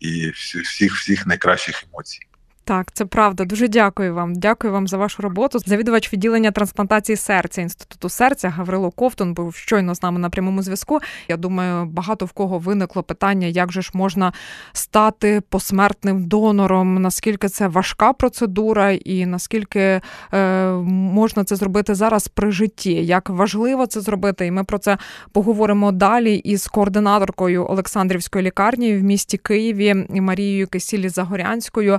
і 0.00 0.30
всіх 0.30 0.94
всіх 0.94 1.26
найкращих 1.26 1.84
емоцій. 1.84 2.27
Так, 2.68 2.92
це 2.92 3.04
правда. 3.04 3.44
Дуже 3.44 3.68
дякую 3.68 4.14
вам. 4.14 4.34
Дякую 4.34 4.72
вам 4.72 4.88
за 4.88 4.96
вашу 4.96 5.22
роботу. 5.22 5.58
Завідувач 5.58 6.12
відділення 6.12 6.50
трансплантації 6.50 7.16
серця 7.16 7.62
інституту 7.62 8.08
серця 8.08 8.48
Гаврило 8.48 8.90
Ковтун 8.90 9.34
був 9.34 9.54
щойно 9.54 9.94
з 9.94 10.02
нами 10.02 10.18
на 10.18 10.30
прямому 10.30 10.62
зв'язку. 10.62 11.00
Я 11.28 11.36
думаю, 11.36 11.86
багато 11.86 12.24
в 12.24 12.32
кого 12.32 12.58
виникло 12.58 13.02
питання, 13.02 13.46
як 13.46 13.72
же 13.72 13.82
ж 13.82 13.90
можна 13.94 14.32
стати 14.72 15.42
посмертним 15.48 16.24
донором, 16.24 17.02
наскільки 17.02 17.48
це 17.48 17.68
важка 17.68 18.12
процедура, 18.12 18.90
і 18.90 19.26
наскільки 19.26 20.00
е, 20.34 20.70
можна 20.92 21.44
це 21.44 21.56
зробити 21.56 21.94
зараз 21.94 22.28
при 22.28 22.50
житті, 22.50 22.92
як 22.92 23.30
важливо 23.30 23.86
це 23.86 24.00
зробити, 24.00 24.46
і 24.46 24.50
ми 24.50 24.64
про 24.64 24.78
це 24.78 24.98
поговоримо 25.32 25.92
далі 25.92 26.34
із 26.34 26.66
координаторкою 26.66 27.66
Олександрівської 27.68 28.44
лікарні 28.44 28.96
в 28.96 29.02
місті 29.02 29.36
Києві 29.36 30.06
Марією 30.10 30.66
Кисілі 30.66 31.08
Загорянською. 31.08 31.98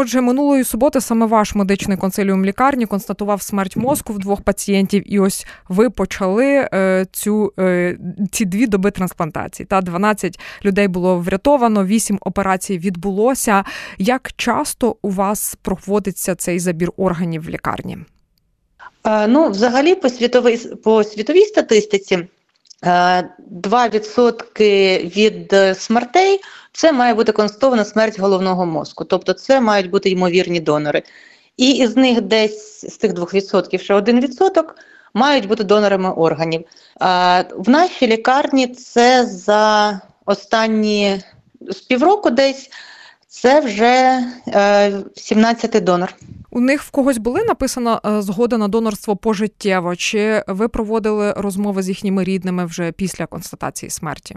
Отже, 0.00 0.07
минулої 0.14 0.64
суботи 0.64 1.00
саме 1.00 1.26
ваш 1.26 1.54
медичний 1.54 1.96
консиліум 1.96 2.44
лікарні 2.44 2.86
констатував 2.86 3.42
смерть 3.42 3.76
мозку 3.76 4.12
в 4.12 4.18
двох 4.18 4.40
пацієнтів, 4.40 5.12
і 5.12 5.18
ось 5.18 5.46
ви 5.68 5.90
почали 5.90 6.68
е, 6.72 7.06
цю 7.12 7.52
е, 7.58 7.98
ці 8.32 8.44
дві 8.44 8.66
доби 8.66 8.90
трансплантації. 8.90 9.66
Та 9.66 9.80
12 9.80 10.40
людей 10.64 10.88
було 10.88 11.18
врятовано, 11.18 11.84
8 11.84 12.18
операцій 12.20 12.78
відбулося. 12.78 13.64
Як 13.98 14.30
часто 14.36 14.96
у 15.02 15.10
вас 15.10 15.56
проводиться 15.62 16.34
цей 16.34 16.58
забір 16.58 16.92
органів 16.96 17.42
в 17.46 17.48
лікарні? 17.48 17.98
Е, 19.04 19.26
ну, 19.26 19.50
взагалі, 19.50 19.94
по 19.94 20.08
світовій 20.08 20.56
по 20.56 21.04
світовій 21.04 21.44
статистиці. 21.44 22.28
2% 22.82 24.42
е, 24.60 24.98
від 24.98 25.54
смертей 25.78 26.40
це 26.72 26.92
має 26.92 27.14
бути 27.14 27.32
констатована 27.32 27.84
смерть 27.84 28.18
головного 28.18 28.66
мозку, 28.66 29.04
тобто 29.04 29.32
це 29.32 29.60
мають 29.60 29.90
бути 29.90 30.10
ймовірні 30.10 30.60
донори. 30.60 31.02
І 31.56 31.70
із 31.70 31.96
них 31.96 32.20
десь 32.20 32.80
з 32.80 32.96
цих 32.96 33.12
2% 33.12 33.78
ще 33.78 33.94
1% 33.94 34.62
мають 35.14 35.48
бути 35.48 35.64
донорами 35.64 36.10
органів. 36.10 36.64
В 37.56 37.64
нашій 37.70 38.06
лікарні 38.06 38.66
це 38.66 39.26
за 39.26 40.00
останні 40.26 41.20
з 41.60 41.76
півроку 41.80 42.30
десь 42.30 42.70
це 43.42 43.60
вже 43.60 44.24
17-й 45.16 45.76
е, 45.76 45.80
донор. 45.80 46.14
У 46.50 46.60
них 46.60 46.82
в 46.82 46.90
когось 46.90 47.18
були 47.18 47.44
написана 47.44 48.00
е, 48.06 48.22
згода 48.22 48.58
на 48.58 48.68
донорство 48.68 49.16
пожиттєво, 49.16 49.96
чи 49.96 50.44
ви 50.46 50.68
проводили 50.68 51.32
розмови 51.32 51.82
з 51.82 51.88
їхніми 51.88 52.24
рідними 52.24 52.66
вже 52.66 52.92
після 52.92 53.26
констатації 53.26 53.90
смерті? 53.90 54.36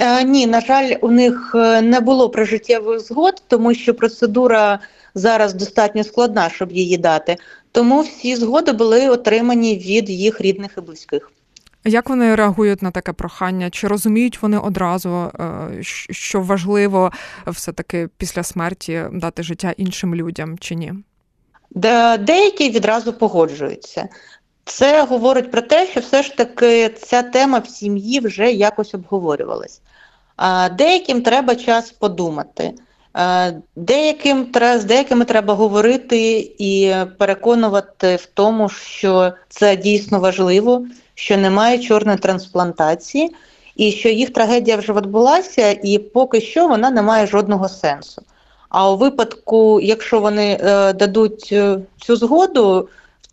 Е, 0.00 0.24
ні, 0.24 0.46
на 0.46 0.60
жаль, 0.60 0.94
у 1.00 1.10
них 1.10 1.50
не 1.82 2.00
було 2.00 2.30
прожиттєвих 2.30 3.00
згод, 3.00 3.42
тому 3.48 3.74
що 3.74 3.94
процедура 3.94 4.78
зараз 5.14 5.54
достатньо 5.54 6.04
складна, 6.04 6.50
щоб 6.50 6.72
її 6.72 6.96
дати. 6.96 7.36
Тому 7.72 8.00
всі 8.00 8.36
згоди 8.36 8.72
були 8.72 9.08
отримані 9.08 9.76
від 9.76 10.10
їх 10.10 10.40
рідних 10.40 10.70
і 10.78 10.80
близьких. 10.80 11.30
Як 11.84 12.08
вони 12.08 12.34
реагують 12.34 12.82
на 12.82 12.90
таке 12.90 13.12
прохання? 13.12 13.70
Чи 13.70 13.88
розуміють 13.88 14.42
вони 14.42 14.58
одразу, 14.58 15.10
е, 15.10 15.68
що 16.10 16.40
важливо 16.40 17.12
все-таки 17.46 18.08
після 18.16 18.42
смерті 18.42 19.04
дати 19.12 19.42
життя 19.42 19.74
іншим 19.76 20.14
людям, 20.14 20.58
чи 20.58 20.74
ні? 20.74 20.92
деякі 22.18 22.70
відразу 22.70 23.12
погоджуються. 23.12 24.08
Це 24.64 25.04
говорить 25.04 25.50
про 25.50 25.60
те, 25.62 25.86
що 25.86 26.00
все 26.00 26.22
ж 26.22 26.36
таки 26.36 26.88
ця 26.88 27.22
тема 27.22 27.58
в 27.58 27.68
сім'ї 27.68 28.20
вже 28.20 28.52
якось 28.52 28.94
обговорювалась. 28.94 29.80
Деяким 30.78 31.22
треба 31.22 31.56
час 31.56 31.90
подумати. 31.90 32.74
Деяким 33.76 34.46
з 34.76 34.84
деякими 34.84 35.24
треба 35.24 35.54
говорити 35.54 36.38
і 36.58 36.94
переконувати 37.18 38.16
в 38.16 38.26
тому, 38.26 38.68
що 38.68 39.32
це 39.48 39.76
дійсно 39.76 40.20
важливо, 40.20 40.86
що 41.20 41.36
немає 41.36 41.78
чорної 41.78 42.18
трансплантації, 42.18 43.34
і 43.76 43.92
що 43.92 44.08
їх 44.08 44.30
трагедія 44.30 44.76
вже 44.76 44.92
відбулася, 44.92 45.70
і 45.82 45.98
поки 45.98 46.40
що 46.40 46.68
вона 46.68 46.90
не 46.90 47.02
має 47.02 47.26
жодного 47.26 47.68
сенсу. 47.68 48.22
А 48.68 48.90
у 48.90 48.96
випадку, 48.96 49.80
якщо 49.80 50.20
вони 50.20 50.58
е, 50.60 50.92
дадуть 50.92 51.48
е, 51.52 51.78
цю 51.98 52.16
згоду, 52.16 52.88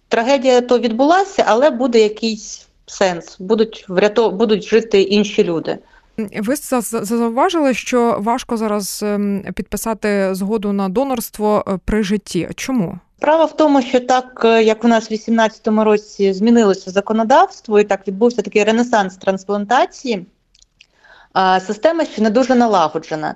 трагедія 0.07 0.61
то 0.61 0.79
відбулася, 0.79 1.43
але 1.47 1.69
буде 1.69 1.99
якийсь 1.99 2.67
сенс, 2.85 3.35
будуть 3.39 3.85
врятов... 3.89 4.33
будуть 4.33 4.63
жити 4.63 5.01
інші 5.01 5.43
люди. 5.43 5.77
Ви 6.17 6.55
зауважили, 6.55 7.73
що 7.73 8.17
важко 8.19 8.57
зараз 8.57 9.03
ем, 9.03 9.43
підписати 9.55 10.29
згоду 10.35 10.73
на 10.73 10.89
донорство 10.89 11.63
е, 11.67 11.79
при 11.85 12.03
житті. 12.03 12.49
Чому? 12.55 12.99
Справа 13.17 13.45
в 13.45 13.57
тому, 13.57 13.81
що 13.81 13.99
так 13.99 14.41
е, 14.45 14.63
як 14.63 14.83
у 14.83 14.87
нас 14.87 15.05
в 15.05 15.09
2018 15.09 15.67
році 15.67 16.33
змінилося 16.33 16.91
законодавство, 16.91 17.79
і 17.79 17.83
так 17.83 18.07
відбувся 18.07 18.41
такий 18.41 18.63
ренесанс 18.63 19.17
трансплантації, 19.17 20.25
система 21.67 22.05
ще 22.05 22.21
не 22.21 22.29
дуже 22.29 22.55
налагоджена. 22.55 23.35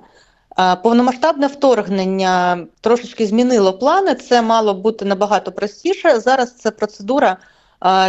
Повномасштабне 0.82 1.46
вторгнення 1.46 2.66
трошечки 2.80 3.26
змінило 3.26 3.72
плани. 3.72 4.14
Це 4.14 4.42
мало 4.42 4.74
бути 4.74 5.04
набагато 5.04 5.52
простіше. 5.52 6.20
Зараз 6.20 6.56
ця 6.56 6.70
процедура 6.70 7.36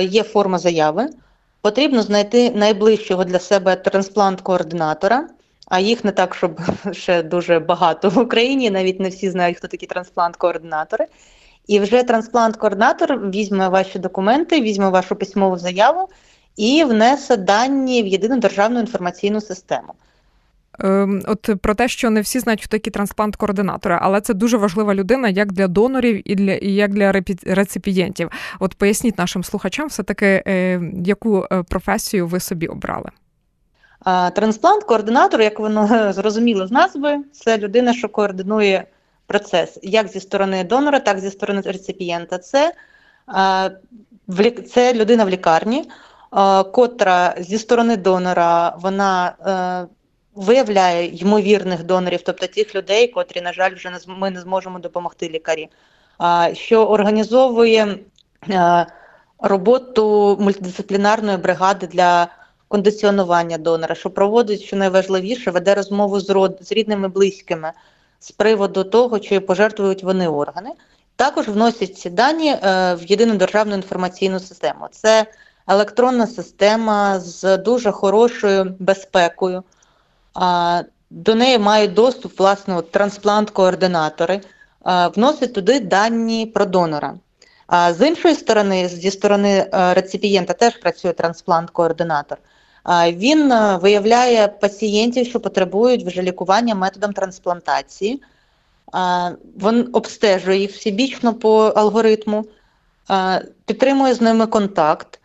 є 0.01 0.23
форма 0.23 0.57
заяви. 0.57 1.09
Потрібно 1.61 2.01
знайти 2.01 2.51
найближчого 2.51 3.23
для 3.23 3.39
себе 3.39 3.75
трансплант-координатора, 3.75 5.21
а 5.67 5.79
їх 5.79 6.03
не 6.03 6.11
так, 6.11 6.35
щоб 6.35 6.59
ще 6.91 7.23
дуже 7.23 7.59
багато 7.59 8.09
в 8.09 8.17
Україні. 8.17 8.71
Навіть 8.71 8.99
не 8.99 9.09
всі 9.09 9.29
знають, 9.29 9.57
хто 9.57 9.67
такі 9.67 9.87
трансплант-координатори. 9.87 11.05
І 11.67 11.79
вже 11.79 12.03
трансплант-координатор 12.03 13.29
візьме 13.29 13.69
ваші 13.69 13.99
документи, 13.99 14.61
візьме 14.61 14.89
вашу 14.89 15.15
письмову 15.15 15.57
заяву 15.57 16.09
і 16.55 16.83
внесе 16.83 17.37
дані 17.37 18.03
в 18.03 18.07
єдину 18.07 18.39
державну 18.39 18.79
інформаційну 18.79 19.41
систему. 19.41 19.93
Ем, 20.79 21.21
от 21.27 21.49
про 21.61 21.75
те, 21.75 21.87
що 21.87 22.09
не 22.09 22.21
всі 22.21 22.39
знають, 22.39 22.63
хто 22.63 22.77
такі 22.77 22.91
трансплант-координатори, 22.91 23.99
але 24.01 24.21
це 24.21 24.33
дуже 24.33 24.57
важлива 24.57 24.95
людина 24.95 25.29
як 25.29 25.51
для 25.51 25.67
донорів 25.67 26.31
і 26.31 26.35
для 26.35 26.53
і 26.53 26.71
як 26.71 26.93
для 26.93 27.11
реципієнтів. 27.45 28.29
От 28.59 28.75
поясніть 28.75 29.17
нашим 29.17 29.43
слухачам, 29.43 29.87
все 29.87 30.03
таки 30.03 30.43
е, 30.47 30.81
яку 31.05 31.45
е, 31.51 31.63
професію 31.63 32.27
ви 32.27 32.39
собі 32.39 32.67
обрали. 32.67 33.09
Трансплант-координатор, 34.05 35.41
як 35.41 35.59
воно 35.59 36.13
зрозуміло 36.13 36.67
з 36.67 36.71
назви, 36.71 37.17
це 37.31 37.57
людина, 37.57 37.93
що 37.93 38.09
координує 38.09 38.85
процес 39.33 39.79
як 39.81 40.07
зі 40.07 40.19
сторони 40.19 40.63
донора, 40.63 40.99
так 40.99 41.17
і 41.17 41.21
зі 41.21 41.29
сторони 41.29 41.61
реципієнта. 41.61 42.37
Це 42.37 42.73
це 44.73 44.93
людина 44.93 45.25
в 45.25 45.29
лікарні, 45.29 45.89
котра 46.71 47.35
зі 47.39 47.57
сторони 47.57 47.97
донора 47.97 48.75
вона 48.79 49.33
виявляє 50.35 51.07
ймовірних 51.07 51.83
донорів, 51.83 52.21
тобто 52.21 52.47
тих 52.47 52.75
людей, 52.75 53.07
котрі, 53.07 53.41
на 53.41 53.53
жаль, 53.53 53.75
вже 53.75 53.91
ми 54.07 54.29
не 54.29 54.41
зможемо 54.41 54.79
допомогти 54.79 55.29
лікарі, 55.29 55.69
що 56.53 56.87
організовує 56.87 57.97
роботу 59.39 60.37
мультидисциплінарної 60.39 61.37
бригади 61.37 61.87
для 61.87 62.27
кондиціонування 62.67 63.57
донора, 63.57 63.95
що 63.95 64.09
проводить, 64.09 64.61
що 64.61 64.75
найважливіше, 64.75 65.51
веде 65.51 65.75
розмову 65.75 66.19
з 66.19 66.29
род 66.29 66.57
з 66.61 66.71
рідними 66.71 67.07
близькими 67.07 67.71
з 68.23 68.31
приводу 68.31 68.83
того, 68.83 69.19
чи 69.19 69.39
пожертвують 69.39 70.03
вони 70.03 70.27
органи. 70.27 70.69
Також 71.15 71.47
вносять 71.47 71.97
ці 71.97 72.09
дані 72.09 72.49
е, 72.49 72.59
в 72.95 73.03
єдину 73.03 73.35
державну 73.35 73.75
інформаційну 73.75 74.39
систему. 74.39 74.87
Це 74.91 75.25
електронна 75.67 76.27
система 76.27 77.19
з 77.19 77.57
дуже 77.57 77.91
хорошою 77.91 78.75
безпекою. 78.79 79.63
До 81.09 81.35
неї 81.35 81.57
мають 81.57 81.93
доступ 81.93 82.39
власне 82.39 82.75
трансплант-координатори, 82.75 84.41
вносять 85.15 85.53
туди 85.53 85.79
дані 85.79 86.45
про 86.45 86.65
донора. 86.65 87.15
А 87.67 87.93
з 87.93 88.07
іншої 88.07 88.35
сторони, 88.35 88.87
зі 88.87 89.11
сторони 89.11 89.69
е, 89.73 89.93
реципієнта, 89.93 90.53
теж 90.53 90.77
працює 90.77 91.11
трансплант-координатор. 91.11 92.37
Він 93.11 93.51
е, 93.51 93.77
виявляє 93.77 94.47
пацієнтів, 94.47 95.27
що 95.27 95.39
потребують 95.39 96.05
вже 96.05 96.21
лікування 96.21 96.75
методом 96.75 97.13
трансплантації. 97.13 98.21
Він 99.55 99.89
обстежує 99.93 100.59
їх 100.59 100.71
всебічно 100.71 101.33
по 101.33 101.63
алгоритму, 101.63 102.45
підтримує 103.65 104.13
з 104.13 104.21
ними 104.21 104.47
контакт. 104.47 105.19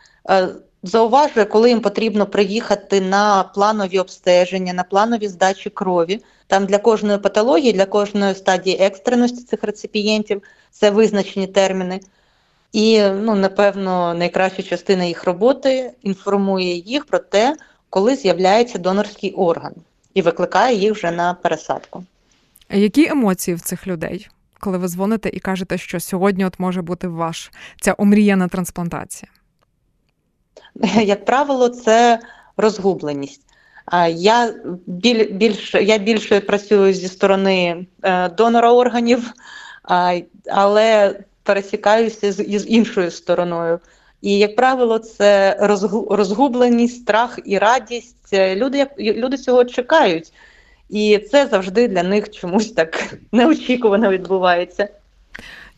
Зауважує, 0.82 1.46
коли 1.46 1.68
їм 1.68 1.80
потрібно 1.80 2.26
приїхати 2.26 3.00
на 3.00 3.42
планові 3.42 3.98
обстеження, 3.98 4.72
на 4.72 4.82
планові 4.82 5.28
здачі 5.28 5.70
крові. 5.70 6.20
Там 6.46 6.66
для 6.66 6.78
кожної 6.78 7.18
патології, 7.18 7.72
для 7.72 7.86
кожної 7.86 8.34
стадії 8.34 8.76
екстреності 8.80 9.44
цих 9.44 9.64
реципієнтів 9.64 10.42
це 10.70 10.90
визначені 10.90 11.46
терміни. 11.46 12.00
І, 12.72 13.02
ну, 13.02 13.34
напевно, 13.34 14.14
найкраща 14.14 14.62
частина 14.62 15.04
їх 15.04 15.24
роботи 15.24 15.92
інформує 16.02 16.74
їх 16.74 17.04
про 17.04 17.18
те, 17.18 17.56
коли 17.90 18.16
з'являється 18.16 18.78
донорський 18.78 19.32
орган, 19.32 19.72
і 20.14 20.22
викликає 20.22 20.76
їх 20.76 20.92
вже 20.92 21.10
на 21.10 21.34
пересадку. 21.34 22.04
Які 22.70 23.08
емоції 23.08 23.54
в 23.54 23.60
цих 23.60 23.86
людей, 23.86 24.28
коли 24.60 24.78
ви 24.78 24.88
дзвоните 24.88 25.30
і 25.32 25.40
кажете, 25.40 25.78
що 25.78 26.00
сьогодні 26.00 26.44
от 26.44 26.60
може 26.60 26.82
бути 26.82 27.08
ваш 27.08 27.50
ця 27.80 27.94
омріяна 27.98 28.48
трансплантація? 28.48 29.30
як 31.02 31.24
правило, 31.24 31.68
це 31.68 32.20
розгубленість. 32.56 33.42
Я 34.08 34.54
біль, 34.86 35.32
більш, 35.32 35.74
я 35.74 35.98
більше 35.98 36.40
працюю 36.40 36.92
зі 36.92 37.08
сторони 37.08 37.86
е, 38.02 38.28
донора 38.28 38.72
органів, 38.72 39.32
але 40.50 41.20
пересікаюся 41.48 42.32
з, 42.32 42.58
з 42.58 42.66
іншою 42.68 43.10
стороною. 43.10 43.80
І, 44.20 44.38
як 44.38 44.56
правило, 44.56 44.98
це 44.98 45.56
розгубленість, 46.10 47.02
страх 47.02 47.38
і 47.44 47.58
радість. 47.58 48.32
Люди 48.32 48.86
люди 48.98 49.36
цього 49.36 49.64
чекають, 49.64 50.32
і 50.88 51.18
це 51.30 51.46
завжди 51.46 51.88
для 51.88 52.02
них 52.02 52.30
чомусь 52.30 52.72
так 52.72 53.14
неочікувано 53.32 54.10
відбувається. 54.10 54.88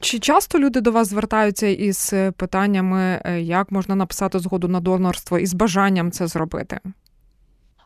Чи 0.00 0.18
часто 0.18 0.58
люди 0.58 0.80
до 0.80 0.92
вас 0.92 1.08
звертаються 1.08 1.66
із 1.66 2.10
е, 2.12 2.30
питаннями, 2.30 3.20
е, 3.24 3.40
як 3.40 3.72
можна 3.72 3.94
написати 3.94 4.38
згоду 4.38 4.68
на 4.68 4.80
донорство 4.80 5.38
і 5.38 5.46
з 5.46 5.54
бажанням 5.54 6.10
це 6.10 6.26
зробити? 6.26 6.80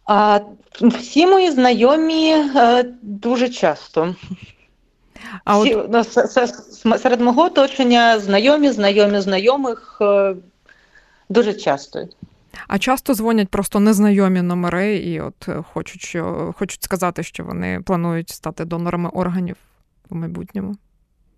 А, 0.07 0.41
Всі 0.81 1.27
мої 1.27 1.51
знайомі 1.51 2.31
е, 2.31 2.85
дуже 3.03 3.49
часто. 3.49 4.15
А 5.45 5.59
всі, 5.59 5.75
от... 5.75 5.91
ну, 6.85 6.99
Серед 6.99 7.21
мого 7.21 7.43
оточення 7.43 8.19
знайомі, 8.19 8.71
знайомі 8.71 9.21
знайомих 9.21 10.03
дуже 11.29 11.55
часто. 11.55 12.09
А 12.69 12.79
часто 12.79 13.15
дзвонять 13.15 13.49
просто 13.49 13.81
незнайомі 13.81 14.43
номери 14.43 14.97
і 14.97 15.21
от 15.21 15.49
хочуть, 15.73 16.03
що, 16.03 16.55
хочуть 16.59 16.83
сказати, 16.83 17.23
що 17.23 17.45
вони 17.45 17.81
планують 17.81 18.31
стати 18.31 18.65
донорами 18.65 19.09
органів 19.09 19.57
у 20.11 20.15
майбутньому. 20.15 20.77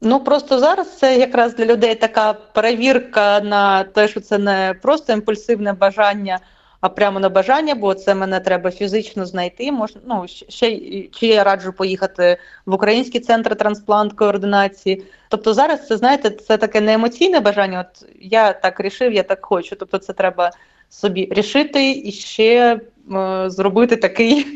Ну 0.00 0.20
просто 0.20 0.58
зараз 0.58 0.98
це 0.98 1.18
якраз 1.18 1.54
для 1.54 1.64
людей 1.64 1.94
така 1.94 2.32
перевірка 2.32 3.40
на 3.40 3.84
те, 3.84 4.08
що 4.08 4.20
це 4.20 4.38
не 4.38 4.74
просто 4.82 5.12
імпульсивне 5.12 5.72
бажання, 5.72 6.38
а 6.80 6.88
прямо 6.88 7.20
на 7.20 7.28
бажання, 7.28 7.74
бо 7.74 7.94
це 7.94 8.14
мене 8.14 8.40
треба 8.40 8.70
фізично 8.70 9.26
знайти. 9.26 9.72
Мож, 9.72 9.90
ну, 10.06 10.24
ще 10.48 10.80
чи 11.12 11.26
я 11.26 11.44
раджу 11.44 11.72
поїхати 11.76 12.36
в 12.66 12.74
український 12.74 13.20
центр 13.20 13.56
трансплант 13.56 14.12
координації. 14.12 15.04
Тобто 15.28 15.54
зараз 15.54 15.86
це 15.86 15.96
знаєте, 15.96 16.30
це 16.30 16.56
таке 16.56 16.80
не 16.80 16.92
емоційне 16.92 17.40
бажання. 17.40 17.86
От 17.90 18.08
я 18.20 18.52
так 18.52 18.80
рішив, 18.80 19.12
я 19.12 19.22
так 19.22 19.44
хочу. 19.44 19.76
Тобто, 19.76 19.98
це 19.98 20.12
треба 20.12 20.50
собі 20.88 21.28
рішити 21.30 21.90
і 22.04 22.12
ще 22.12 22.80
е, 23.14 23.50
зробити 23.50 23.96
такий, 23.96 24.46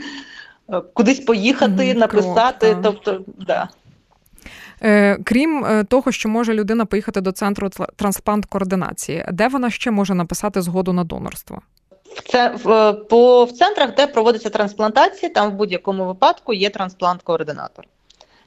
е, 0.72 0.80
кудись 0.80 1.20
поїхати, 1.20 1.82
mm, 1.82 1.98
написати. 1.98 2.66
Крок, 2.66 2.82
тобто, 2.82 3.20
да. 3.38 3.68
Е, 4.82 5.18
крім 5.24 5.64
е, 5.64 5.84
того, 5.84 6.12
що 6.12 6.28
може 6.28 6.54
людина 6.54 6.84
поїхати 6.84 7.20
до 7.20 7.32
центру 7.32 7.68
трансплант-координації, 7.96 9.32
де 9.32 9.48
вона 9.48 9.70
ще 9.70 9.90
може 9.90 10.14
написати 10.14 10.62
згоду 10.62 10.92
на 10.92 11.04
донорство? 11.04 11.62
Це 12.28 12.48
в 12.64 12.92
по 12.92 13.44
в 13.44 13.52
центрах, 13.52 13.94
де 13.94 14.06
проводиться 14.06 14.50
трансплантація, 14.50 15.32
там 15.32 15.50
в 15.50 15.54
будь-якому 15.54 16.04
випадку 16.04 16.52
є 16.52 16.68
трансплант-координатор. 16.68 17.84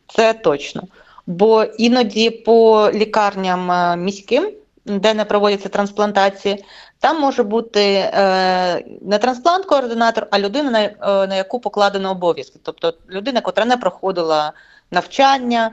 Це 0.08 0.34
точно. 0.34 0.84
Бо 1.28 1.64
іноді 1.64 2.30
по 2.30 2.90
лікарням 2.92 3.72
е, 3.72 3.98
міським, 3.98 4.52
де 4.86 5.14
не 5.14 5.26
проводяться 5.26 5.70
трансплантації, 5.70 6.66
там 7.00 7.22
може 7.22 7.44
бути 7.44 7.82
е, 7.84 8.84
не 9.02 9.18
трансплант-координатор, 9.18 10.28
а 10.32 10.40
людина, 10.40 10.72
на, 10.72 10.84
е, 10.84 11.28
на 11.28 11.36
яку 11.36 11.60
покладено 11.60 12.12
обов'язки, 12.12 12.60
тобто 12.64 12.94
людина, 13.10 13.42
яка 13.46 13.66
не 13.66 13.78
проходила 13.78 14.54
навчання. 14.92 15.72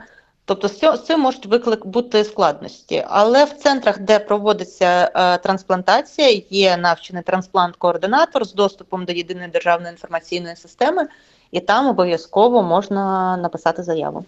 Тобто 0.51 0.69
з 0.69 1.03
цим 1.07 1.21
можуть 1.21 1.47
виклик 1.47 1.87
бути 1.87 2.25
складності. 2.25 3.05
Але 3.09 3.45
в 3.45 3.51
центрах, 3.51 3.99
де 3.99 4.19
проводиться 4.19 5.11
е, 5.15 5.39
трансплантація, 5.39 6.43
є 6.51 6.77
навчений 6.77 7.23
трансплант-координатор 7.23 8.45
з 8.45 8.55
доступом 8.55 9.05
до 9.05 9.13
єдиної 9.13 9.49
державної 9.49 9.93
інформаційної 9.93 10.57
системи, 10.57 11.09
і 11.51 11.61
там 11.61 11.89
обов'язково 11.89 12.63
можна 12.63 13.37
написати 13.37 13.83
заяву. 13.83 14.25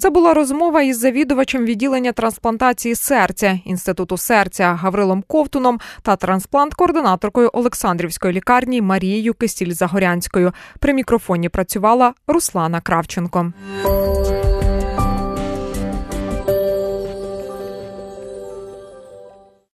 Це 0.00 0.10
була 0.10 0.34
розмова 0.34 0.82
із 0.82 0.98
завідувачем 0.98 1.64
відділення 1.64 2.12
трансплантації 2.12 2.94
серця 2.94 3.58
інституту 3.64 4.16
серця 4.16 4.74
Гаврилом 4.74 5.24
Ковтуном 5.26 5.80
та 6.02 6.16
трансплант-координаторкою 6.16 7.50
Олександрівської 7.52 8.32
лікарні 8.32 8.82
Марією 8.82 9.34
Кисіль 9.34 9.72
Загорянською. 9.72 10.52
При 10.78 10.94
мікрофоні 10.94 11.48
працювала 11.48 12.14
Руслана 12.26 12.80
Кравченко. 12.80 13.52